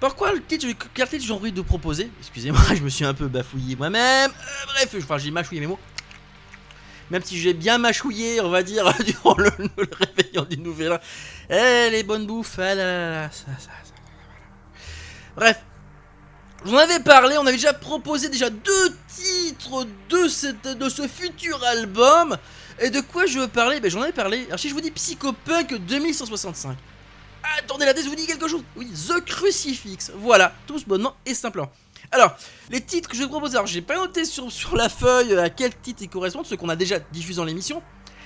pourquoi 0.01 0.33
le 0.33 0.43
titre, 0.43 0.67
quel 0.93 1.09
titre 1.09 1.25
j'ai 1.25 1.33
envie 1.33 1.53
de 1.53 1.63
proposer? 1.63 2.11
Excusez-moi, 2.21 2.61
je 2.75 2.83
me 2.83 2.89
suis 2.89 3.05
un 3.05 3.15
peu 3.15 3.29
bafouillé 3.29 3.77
moi-même. 3.77 4.31
Euh, 4.31 4.67
bref, 4.67 4.95
enfin 4.99 5.19
j'ai 5.19 5.31
mâchouillé 5.31 5.61
mes 5.61 5.67
mots. 5.67 5.79
Même 7.11 7.23
si 7.23 7.39
j'ai 7.39 7.55
bien 7.55 7.79
mâchouillé, 7.79 8.41
on 8.41 8.51
va 8.51 8.63
dire, 8.63 8.93
durant 9.05 9.37
le, 9.37 9.51
réveillon 9.77 10.45
du 10.45 10.59
nouvel 10.59 10.93
an. 10.93 10.99
Eh, 11.51 11.91
les 11.91 12.03
bonnes 12.03 12.27
bouffes, 12.27 12.59
ah 12.59 12.75
là 12.75 12.85
là 12.85 13.11
là, 13.11 13.31
ça, 13.31 13.47
ça. 13.59 13.71
Bref, 15.37 15.59
j'en 16.65 16.77
avais 16.77 17.01
parlé, 17.01 17.37
on 17.39 17.47
avait 17.47 17.57
déjà 17.57 17.73
proposé 17.73 18.29
déjà 18.29 18.51
deux 18.51 18.97
titres 19.09 19.87
de, 20.09 20.29
cette, 20.29 20.79
de 20.79 20.89
ce 20.89 21.09
futur 21.09 21.63
album. 21.65 22.37
Et 22.81 22.91
de 22.91 23.01
quoi 23.01 23.27
je 23.27 23.39
veux 23.39 23.49
parler? 23.49 23.81
Ben 23.81 23.91
j'en 23.91 24.03
avais 24.03 24.13
parlé. 24.13 24.45
Alors 24.47 24.59
si 24.59 24.69
je 24.69 24.75
vous 24.75 24.81
dis 24.81 24.91
Psychopunk 24.91 25.75
2165. 25.75 26.77
Attendez, 27.59 27.85
la 27.85 27.95
tête 27.95 28.07
vous 28.07 28.15
dit 28.15 28.27
quelque 28.27 28.49
chose 28.49 28.63
Oui, 28.77 28.89
The 28.91 29.25
Crucifix. 29.25 30.11
Voilà, 30.17 30.55
tous 30.67 30.85
bonnement 30.85 31.15
et 31.27 31.35
simplement. 31.35 31.71
Alors, 32.11 32.37
les 32.71 32.81
titres 32.81 33.09
que 33.09 33.17
je 33.17 33.23
vais 33.23 33.29
proposer, 33.29 33.57
alors 33.57 33.67
j'ai 33.67 33.83
pas 33.83 33.97
noté 33.97 34.25
sur, 34.25 34.51
sur 34.51 34.77
la 34.77 34.89
feuille 34.89 35.37
à 35.37 35.51
quel 35.51 35.77
titre 35.77 36.03
ils 36.03 36.09
correspondent, 36.09 36.47
ceux 36.47 36.57
qu'on 36.57 36.69
a 36.69 36.77
déjà 36.77 36.99
diffusés 36.99 37.39
dans 37.39 37.45
l'émission. 37.45 37.83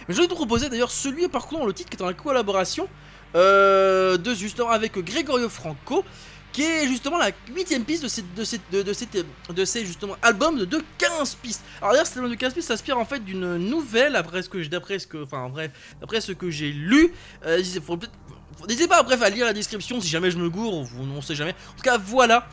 Mais 0.06 0.14
je 0.14 0.20
vais 0.20 0.26
vous 0.26 0.34
proposer 0.34 0.68
d'ailleurs 0.68 0.90
celui 0.90 1.28
par 1.28 1.46
contre 1.46 1.66
le 1.66 1.72
titre 1.72 1.90
qui 1.90 1.96
est 1.96 2.02
en 2.02 2.12
collaboration 2.14 2.88
euh, 3.34 4.16
de 4.16 4.34
justement 4.34 4.70
avec 4.70 4.98
Gregorio 4.98 5.48
Franco, 5.48 6.04
qui 6.52 6.62
est 6.62 6.86
justement 6.86 7.18
la 7.18 7.30
huitième 7.54 7.84
piste 7.84 8.02
de 8.02 8.08
ces, 8.08 8.22
de 8.22 8.82
de, 8.82 8.82
de 8.82 9.52
de 9.52 9.64
ces, 9.64 9.84
justement 9.84 10.16
albums 10.22 10.64
de 10.64 10.82
15 10.98 11.34
pistes. 11.36 11.62
Alors 11.80 11.92
d'ailleurs, 11.92 12.06
cet 12.06 12.16
album 12.16 12.30
de 12.30 12.36
15 12.36 12.54
pistes 12.54 12.68
s'inspire 12.68 12.98
en 12.98 13.04
fait 13.04 13.20
d'une 13.20 13.56
nouvelle, 13.56 14.16
après 14.16 14.42
ce 14.42 14.48
que 14.48 14.64
d'après 14.66 14.98
ce 14.98 15.06
que, 15.06 15.22
enfin 15.22 15.48
bref, 15.48 15.70
d'après 16.00 16.20
ce 16.20 16.32
que 16.32 16.50
j'ai 16.50 16.72
lu. 16.72 17.12
Euh, 17.44 17.62
N'hésitez 18.66 18.88
pas 18.88 19.02
bref 19.02 19.22
à 19.22 19.30
lire 19.30 19.46
la 19.46 19.52
description 19.52 20.00
si 20.00 20.08
jamais 20.08 20.30
je 20.30 20.38
me 20.38 20.50
gourre, 20.50 20.74
ou 20.82 20.88
on 21.16 21.22
sait 21.22 21.34
jamais. 21.34 21.54
En 21.70 21.76
tout 21.76 21.82
cas, 21.82 21.98
voilà. 21.98 22.46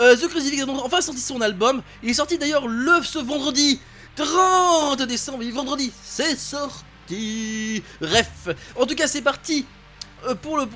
Euh, 0.00 0.16
The 0.16 0.28
Crucifix 0.28 0.62
a 0.62 0.66
donc 0.66 0.80
enfin 0.84 1.00
sorti 1.00 1.20
son 1.20 1.40
album. 1.40 1.82
Il 2.02 2.08
est 2.08 2.14
sorti 2.14 2.38
d'ailleurs 2.38 2.66
le 2.66 3.02
ce 3.02 3.18
vendredi 3.18 3.80
30 4.16 5.02
décembre. 5.02 5.38
Oui, 5.40 5.50
vendredi, 5.50 5.92
c'est 6.02 6.36
sorti. 6.36 7.82
Bref, 8.00 8.48
en 8.80 8.86
tout 8.86 8.94
cas, 8.94 9.06
c'est 9.06 9.22
parti. 9.22 9.66
euh, 10.28 10.34
pour, 10.34 10.56
le, 10.56 10.66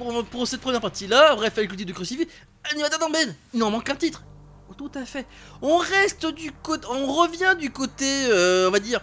cette 0.44 0.60
première 0.60 0.80
partie 0.80 1.06
là, 1.06 1.34
bref, 1.34 1.56
avec 1.56 1.70
le 1.70 1.76
titre 1.76 1.88
de 1.88 1.94
Crucifix. 1.94 2.28
Animateur 2.70 2.98
Ben, 3.10 3.34
il 3.54 3.62
en 3.62 3.70
manque 3.70 3.88
un 3.88 3.94
titre. 3.94 4.22
Tout 4.76 4.90
à 4.94 5.06
fait. 5.06 5.24
On 5.62 5.78
reste 5.78 6.26
du 6.26 6.52
côté. 6.52 6.86
On 6.90 7.06
revient 7.06 7.54
du 7.58 7.70
côté, 7.70 8.26
euh, 8.28 8.68
on 8.68 8.70
va 8.70 8.80
dire, 8.80 9.00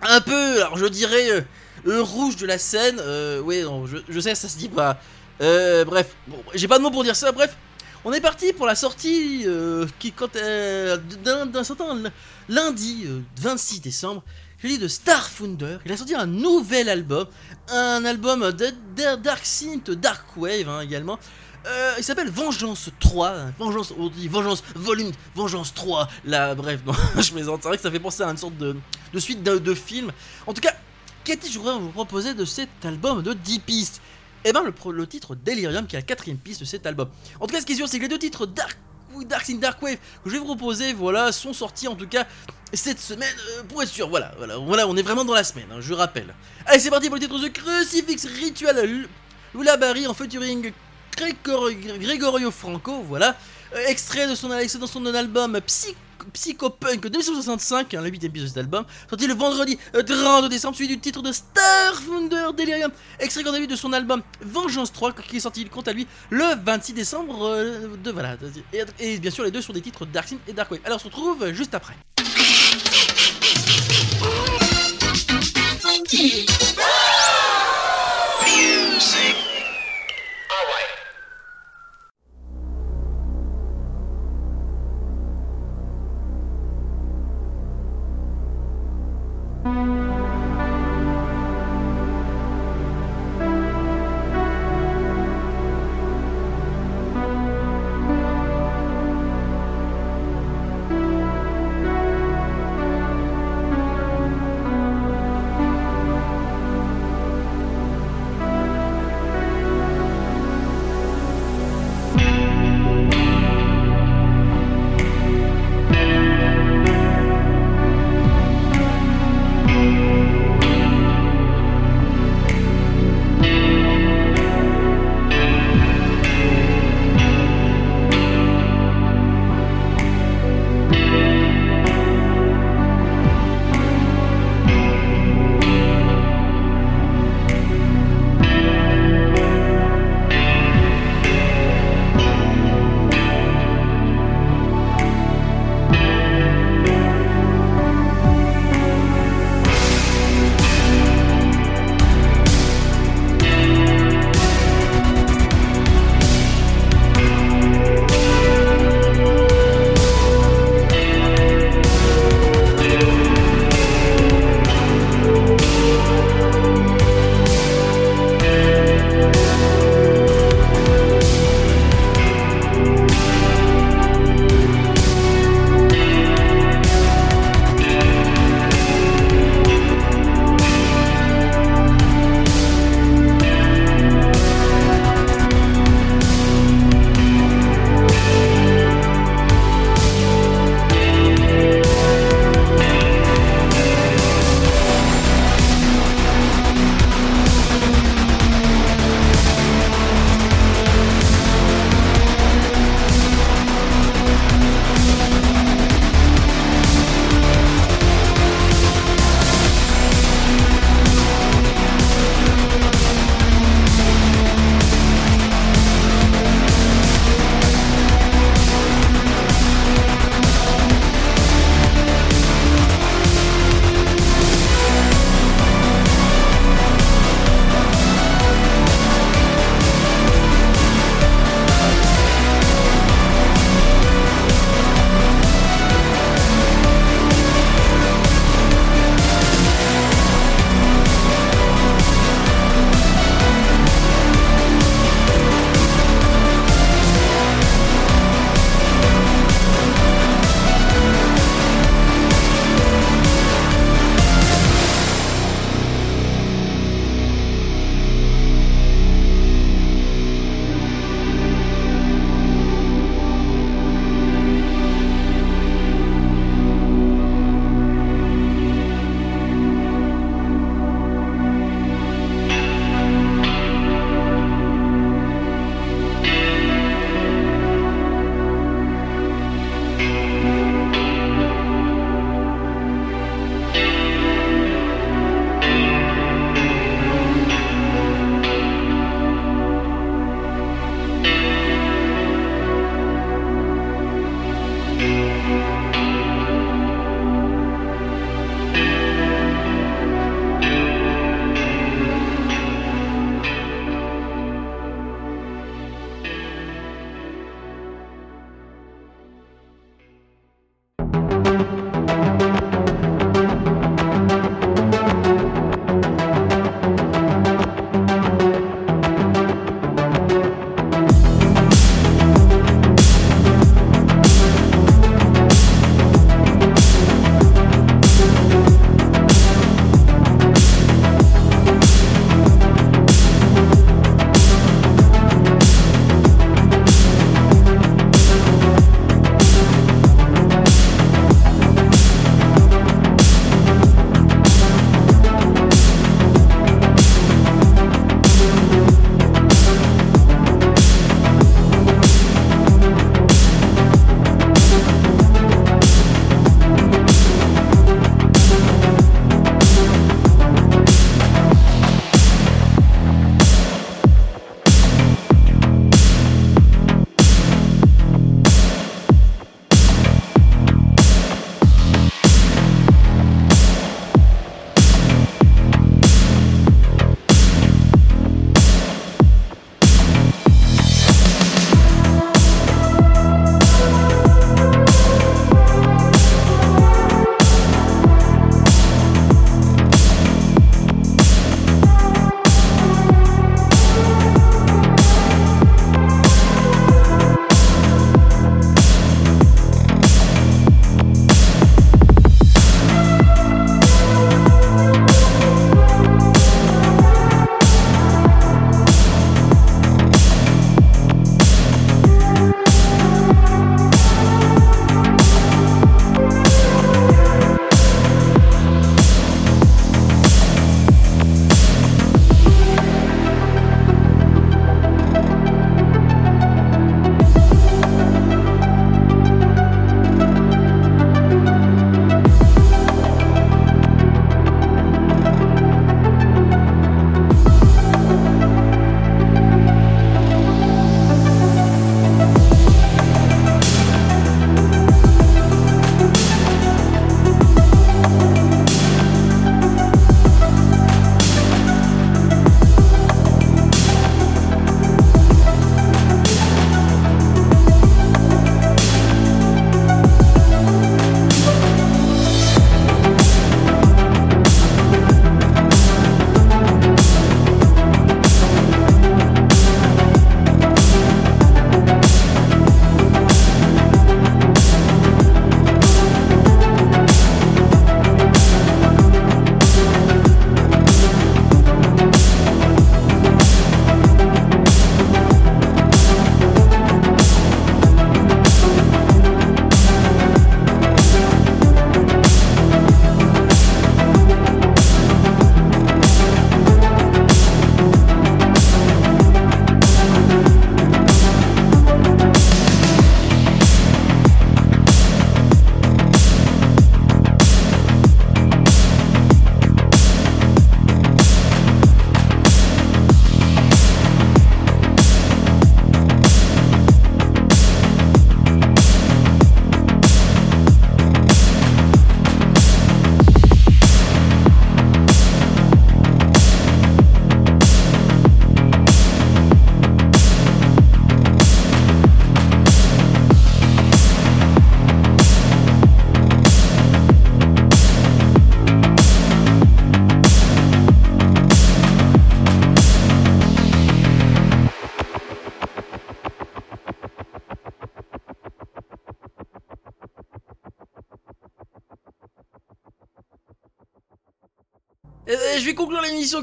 un 0.00 0.20
peu, 0.22 0.62
alors 0.62 0.78
je 0.78 0.86
dirais, 0.86 1.44
euh, 1.86 2.02
rouge 2.02 2.36
de 2.36 2.46
la 2.46 2.58
scène. 2.58 3.00
Euh, 3.00 3.40
ouais, 3.40 3.62
non, 3.62 3.86
je, 3.86 4.20
sais, 4.20 4.34
ça 4.34 4.48
se 4.48 4.56
dit 4.56 4.68
pas. 4.68 4.98
Euh, 5.40 5.84
bref, 5.84 6.14
j'ai 6.54 6.68
pas 6.68 6.78
de 6.78 6.82
mots 6.82 6.90
pour 6.90 7.04
dire 7.04 7.16
ça. 7.16 7.32
Bref, 7.32 7.56
on 8.04 8.12
est 8.12 8.20
parti 8.20 8.52
pour 8.52 8.66
la 8.66 8.74
sortie 8.74 9.42
euh, 9.46 9.86
qui, 9.98 10.12
quand, 10.12 10.32
d'un 10.34 11.64
certain 11.64 12.02
lundi 12.48 13.04
euh, 13.06 13.20
26 13.40 13.80
décembre, 13.80 14.22
je 14.58 14.68
dis 14.68 14.78
de 14.78 14.88
Starfounder. 14.88 15.78
Il 15.84 15.92
a 15.92 15.96
sorti 15.96 16.14
un 16.14 16.26
nouvel 16.26 16.88
album, 16.88 17.26
un 17.68 18.04
album 18.04 18.52
de, 18.52 19.16
Dark 19.16 19.44
Synth, 19.44 19.90
Dark 19.90 20.36
Wave 20.36 20.68
hein, 20.68 20.80
également. 20.80 21.18
Il 21.96 22.02
s'appelle 22.02 22.28
Vengeance 22.28 22.90
3, 22.98 23.28
hein, 23.28 23.52
Vengeance, 23.56 23.94
on 23.96 24.08
dit 24.08 24.26
Vengeance 24.26 24.64
Volume, 24.74 25.12
Vengeance 25.36 25.72
3, 25.72 26.08
là, 26.24 26.56
bref, 26.56 26.80
non, 26.86 26.92
je 27.22 27.32
plaisante, 27.32 27.62
c'est 27.62 27.68
vrai 27.68 27.76
que 27.76 27.82
ça 27.84 27.90
fait 27.92 28.00
penser 28.00 28.24
à 28.24 28.28
une 28.28 28.36
sorte 28.36 28.56
de, 28.58 28.74
de 29.12 29.18
suite 29.20 29.44
de, 29.44 29.58
de 29.58 29.72
film. 29.72 30.10
En 30.48 30.54
tout 30.54 30.60
cas, 30.60 30.74
qu'est-ce 31.24 31.38
que 31.46 31.50
je 31.52 31.58
voudrais 31.58 31.78
vous 31.78 31.90
proposer 31.90 32.34
de 32.34 32.44
cet 32.44 32.68
album 32.84 33.22
de 33.22 33.32
10 33.32 33.58
pistes? 33.60 34.00
Eh 34.44 34.52
ben, 34.52 34.62
le, 34.64 35.06
titre 35.06 35.34
Delirium, 35.36 35.86
qui 35.86 35.94
est 35.96 36.00
la 36.00 36.02
quatrième 36.04 36.38
piste 36.38 36.60
de 36.60 36.64
cet 36.64 36.84
album. 36.86 37.08
En 37.40 37.46
tout 37.46 37.54
cas, 37.54 37.60
ce 37.60 37.66
qui 37.66 37.72
est 37.72 37.76
sûr, 37.76 37.88
c'est 37.88 37.98
que 37.98 38.02
les 38.02 38.08
deux 38.08 38.18
titres 38.18 38.44
Dark, 38.46 38.76
Dark 39.28 39.44
Synth, 39.44 39.60
Dark 39.60 39.80
Wave 39.82 39.96
que 40.24 40.30
je 40.30 40.32
vais 40.32 40.38
vous 40.38 40.46
proposer, 40.46 40.92
voilà, 40.94 41.30
sont 41.32 41.52
sortis 41.52 41.86
en 41.86 41.94
tout 41.94 42.08
cas 42.08 42.26
cette 42.72 42.98
semaine, 42.98 43.34
euh, 43.58 43.62
pour 43.64 43.82
être 43.82 43.88
sûr, 43.90 44.08
voilà, 44.08 44.32
voilà, 44.38 44.56
voilà, 44.56 44.88
on 44.88 44.96
est 44.96 45.02
vraiment 45.02 45.24
dans 45.24 45.34
la 45.34 45.44
semaine, 45.44 45.66
hein, 45.70 45.76
je 45.80 45.92
rappelle. 45.92 46.34
Allez, 46.66 46.80
c'est 46.80 46.88
parti 46.90 47.08
pour 47.08 47.16
le 47.16 47.20
titre 47.22 47.38
The 47.38 47.52
Crucifix 47.52 48.26
Ritual 48.26 49.06
Lula 49.54 49.76
Barry 49.76 50.06
en 50.06 50.14
featuring 50.14 50.72
Gregor- 51.16 51.70
Gregorio 52.00 52.50
Franco, 52.50 53.02
voilà. 53.02 53.36
Euh, 53.74 53.86
extrait 53.88 54.26
de 54.26 54.34
son, 54.34 54.48
dans 54.48 54.86
son 54.86 55.06
album 55.14 55.60
Psy- 55.66 55.94
Psychopunk 56.32 57.02
de 57.02 57.18
1965, 57.18 57.94
hein, 57.94 58.00
le 58.02 58.10
8 58.10 58.24
épisode 58.24 58.48
de 58.48 58.48
cet 58.48 58.58
album, 58.58 58.84
sorti 59.08 59.26
le 59.26 59.34
vendredi 59.34 59.78
euh, 59.94 60.02
30 60.02 60.48
décembre, 60.48 60.76
suivi 60.76 60.94
du 60.94 61.00
titre 61.00 61.22
de 61.22 61.32
Starfounder 61.32 62.48
Delirium, 62.56 62.90
extrait 63.18 63.42
qu'on 63.42 63.54
a 63.54 63.58
vu 63.58 63.66
de 63.66 63.76
son 63.76 63.92
album 63.92 64.22
Vengeance 64.40 64.92
3, 64.92 65.12
qui 65.12 65.36
est 65.36 65.40
sorti 65.40 65.64
quant 65.66 65.82
à 65.82 65.92
lui 65.92 66.06
le 66.30 66.44
26 66.64 66.92
décembre 66.92 67.46
euh, 67.46 67.96
de 68.02 68.10
voilà. 68.10 68.36
Et, 69.00 69.18
bien 69.18 69.30
sûr, 69.30 69.44
les 69.44 69.50
deux 69.50 69.62
sont 69.62 69.72
des 69.72 69.80
titres 69.80 70.06
Dark 70.06 70.34
et 70.46 70.52
Dark. 70.52 70.72
Alors, 70.84 70.96
on 70.96 71.00
se 71.00 71.04
retrouve 71.04 71.52
juste 71.52 71.74
après. 71.74 71.94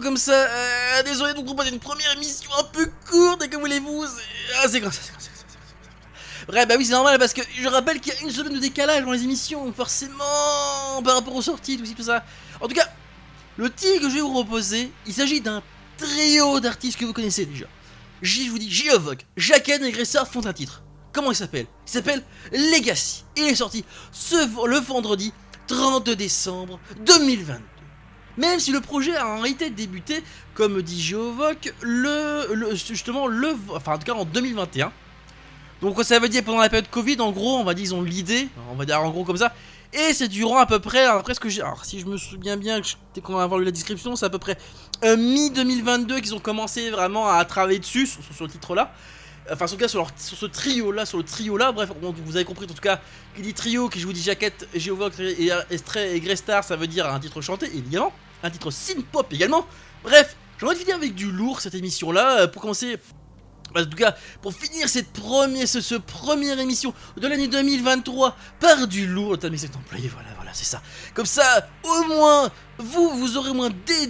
Comme 0.01 0.17
ça. 0.17 0.33
Euh, 0.33 1.03
désolé 1.03 1.33
de 1.33 1.37
vous 1.37 1.45
proposer 1.45 1.69
une 1.69 1.79
première 1.79 2.11
émission 2.13 2.49
un 2.59 2.63
peu 2.63 2.89
courte, 3.09 3.43
et 3.43 3.49
que 3.49 3.57
voulez-vous 3.57 4.05
Ah, 4.61 4.67
c'est 4.69 4.79
grave, 4.79 4.97
c'est. 4.99 5.11
Bref, 6.47 6.67
bah 6.67 6.75
oui, 6.77 6.85
c'est 6.85 6.93
normal 6.93 7.19
parce 7.19 7.33
que 7.33 7.41
je 7.61 7.67
rappelle 7.67 7.99
qu'il 7.99 8.11
y 8.11 8.15
a 8.15 8.21
une 8.21 8.31
semaine 8.31 8.55
de 8.55 8.59
décalage 8.59 9.03
dans 9.05 9.11
les 9.11 9.23
émissions, 9.23 9.71
forcément, 9.71 11.01
par 11.03 11.15
rapport 11.15 11.35
aux 11.35 11.41
sorties, 11.43 11.77
tout, 11.77 11.93
tout 11.93 12.03
ça. 12.03 12.23
En 12.59 12.67
tout 12.67 12.73
cas, 12.73 12.87
le 13.57 13.71
titre 13.71 14.01
que 14.01 14.09
je 14.09 14.15
vais 14.15 14.21
vous 14.21 14.31
proposer, 14.31 14.91
il 15.05 15.13
s'agit 15.13 15.41
d'un 15.41 15.61
trio 15.97 16.59
d'artistes 16.59 16.97
que 16.97 17.05
vous 17.05 17.13
connaissez 17.13 17.45
déjà. 17.45 17.67
Je 18.23 18.49
vous 18.49 18.57
dis, 18.57 18.71
Geovog, 18.71 19.21
Jacken 19.37 19.83
et 19.83 19.91
Gressard 19.91 20.27
font 20.27 20.45
un 20.45 20.53
titre. 20.53 20.81
Comment 21.13 21.31
il 21.31 21.35
s'appelle? 21.35 21.67
Il 21.87 21.91
s'appelle 21.91 22.23
Legacy. 22.51 23.23
Il 23.37 23.43
est 23.43 23.55
sorti 23.55 23.85
ce, 24.11 24.35
le 24.67 24.79
vendredi 24.79 25.31
32 25.67 26.15
décembre 26.15 26.79
2022. 27.05 27.68
Même 28.39 28.59
si 28.59 28.71
le 28.71 28.81
projet 28.81 29.15
a 29.15 29.27
en 29.27 29.39
réalité 29.41 29.69
débuté, 29.69 30.23
comme 30.55 30.81
dit 30.81 31.01
Geovoc, 31.01 31.73
le, 31.81 32.53
le- 32.55 32.73
justement 32.75 33.27
le, 33.27 33.55
enfin 33.75 33.93
en 33.93 33.97
tout 33.99 34.05
cas 34.05 34.13
en 34.13 34.25
2021. 34.25 34.91
Donc 35.81 36.01
ça 36.03 36.19
veut 36.19 36.29
dire 36.29 36.43
pendant 36.43 36.59
la 36.59 36.69
période 36.69 36.89
Covid, 36.89 37.19
en 37.21 37.31
gros, 37.31 37.57
on 37.57 37.63
va 37.63 37.73
dire 37.73 37.85
ils 37.85 37.95
ont 37.95 38.01
l'idée, 38.01 38.47
on 38.71 38.75
va 38.75 38.85
dire 38.85 39.01
en 39.01 39.09
gros 39.11 39.23
comme 39.23 39.37
ça. 39.37 39.53
Et 39.93 40.13
c'est 40.13 40.27
durant 40.27 40.57
à 40.57 40.65
peu 40.65 40.79
près, 40.79 41.05
après 41.05 41.33
ce 41.33 41.39
que 41.39 41.49
j'ai, 41.49 41.61
alors 41.61 41.83
si 41.85 41.99
je 41.99 42.05
me 42.05 42.15
souviens 42.17 42.57
bien, 42.57 42.79
dès 43.15 43.21
qu'on 43.21 43.33
va 43.35 43.43
avoir 43.43 43.59
lu 43.59 43.65
la 43.65 43.71
description, 43.71 44.15
c'est 44.15 44.25
à 44.25 44.29
peu 44.29 44.37
près 44.39 44.57
euh, 45.03 45.17
mi 45.17 45.49
2022 45.51 46.19
qu'ils 46.19 46.35
ont 46.35 46.39
commencé 46.39 46.91
vraiment 46.91 47.27
à 47.29 47.43
travailler 47.45 47.79
dessus 47.79 48.05
sur, 48.07 48.23
sur 48.23 48.35
ce 48.35 48.43
titre-là. 48.51 48.93
Enfin, 49.51 49.65
en 49.65 49.67
tout 49.67 49.77
cas, 49.77 49.87
sur, 49.87 49.99
leur- 49.99 50.11
sur 50.15 50.37
ce 50.37 50.45
trio-là, 50.45 51.07
sur 51.07 51.17
le 51.17 51.23
trio-là, 51.23 51.71
bref, 51.71 51.89
vous 52.23 52.35
avez 52.35 52.45
compris, 52.45 52.65
en 52.65 52.73
tout 52.73 52.81
cas, 52.81 53.01
qui 53.35 53.41
dit 53.41 53.53
trio, 53.55 53.89
qui 53.89 53.99
je 53.99 54.05
vous 54.05 54.13
dis 54.13 54.21
jaquette, 54.21 54.67
Geovox 54.75 55.19
et 55.19 55.49
Estray 55.71 56.15
et 56.15 56.19
Greystar, 56.19 56.63
ça 56.63 56.75
veut 56.75 56.85
dire 56.85 57.11
un 57.11 57.19
titre 57.19 57.41
chanté, 57.41 57.65
évidemment, 57.65 58.13
un 58.43 58.49
titre 58.49 58.71
synth-pop 58.71 59.31
également. 59.33 59.65
Bref, 60.03 60.35
j'ai 60.59 60.65
envie 60.65 60.75
de 60.75 60.79
finir 60.79 60.95
avec 60.95 61.15
du 61.15 61.31
lourd 61.31 61.61
cette 61.61 61.75
émission-là, 61.75 62.41
euh, 62.41 62.47
pour 62.47 62.61
commencer. 62.61 62.97
En 63.75 63.85
tout 63.85 63.97
cas, 63.97 64.15
pour 64.41 64.51
finir 64.51 64.89
cette 64.89 65.11
première, 65.11 66.59
émission 66.59 66.93
de 67.17 67.27
l'année 67.27 67.47
2023 67.47 68.35
par 68.59 68.87
du 68.87 69.05
lourd, 69.05 69.37
mais 69.43 69.57
c'est 69.57 69.75
employé, 69.75 70.07
voilà, 70.07 70.29
voilà, 70.37 70.51
c'est 70.55 70.65
ça. 70.65 70.81
Comme 71.13 71.27
ça, 71.27 71.69
au 71.83 72.03
moins, 72.05 72.49
vous, 72.79 73.11
vous 73.11 73.37
aurez 73.37 73.51
au 73.51 73.53
moins 73.53 73.69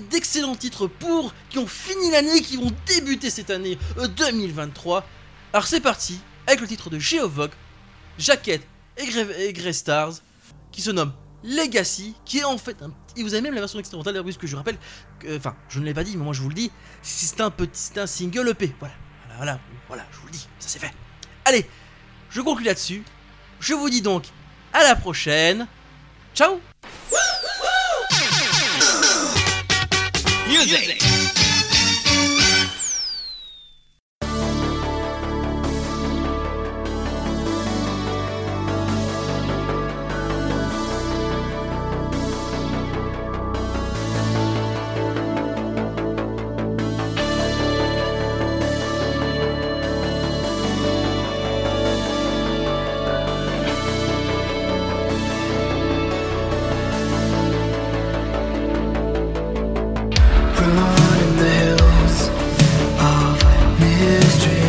d'excellents 0.09 0.55
titres 0.55 0.87
pour 0.87 1.33
qui 1.49 1.57
ont 1.57 1.67
fini 1.67 2.09
l'année, 2.09 2.41
qui 2.41 2.55
vont 2.55 2.71
débuter 2.87 3.29
cette 3.29 3.49
année 3.49 3.77
euh, 3.97 4.07
2023. 4.07 5.05
Alors 5.51 5.67
c'est 5.67 5.81
parti 5.81 6.19
avec 6.47 6.61
le 6.61 6.67
titre 6.67 6.89
de 6.89 6.97
Geovog, 6.97 7.51
Jacket 8.17 8.61
et, 8.97 9.07
Grey, 9.07 9.47
et 9.47 9.53
Grey 9.53 9.73
Stars, 9.73 10.13
qui 10.71 10.81
se 10.81 10.91
nomme 10.91 11.11
Legacy, 11.43 12.15
qui 12.25 12.39
est 12.39 12.43
en 12.43 12.57
fait 12.57 12.81
un 12.81 12.91
et 13.17 13.23
vous 13.23 13.33
avez 13.33 13.41
même 13.41 13.53
la 13.53 13.59
version 13.59 13.79
expérimentale, 13.79 14.13
d'ailleurs, 14.13 14.25
puisque 14.25 14.45
je 14.45 14.55
rappelle, 14.55 14.77
que, 15.19 15.37
enfin, 15.37 15.55
je 15.67 15.79
ne 15.79 15.85
l'ai 15.85 15.93
pas 15.93 16.03
dit, 16.03 16.15
mais 16.15 16.23
moi 16.23 16.33
je 16.33 16.41
vous 16.41 16.49
le 16.49 16.55
dis, 16.55 16.71
c'est 17.01 17.41
un 17.41 17.49
petit, 17.49 17.71
c'est 17.73 17.97
un 17.97 18.07
single 18.07 18.47
EP, 18.49 18.73
voilà, 18.79 18.93
voilà, 19.27 19.37
voilà, 19.37 19.59
voilà, 19.87 20.05
je 20.11 20.19
vous 20.19 20.27
le 20.27 20.31
dis, 20.31 20.47
ça 20.59 20.69
c'est 20.69 20.79
fait. 20.79 20.93
Allez, 21.45 21.69
je 22.29 22.41
conclue 22.41 22.65
là-dessus, 22.65 23.03
je 23.59 23.73
vous 23.73 23.89
dis 23.89 24.01
donc 24.01 24.25
à 24.73 24.83
la 24.83 24.95
prochaine, 24.95 25.67
ciao. 26.33 26.61
history. 63.89 64.68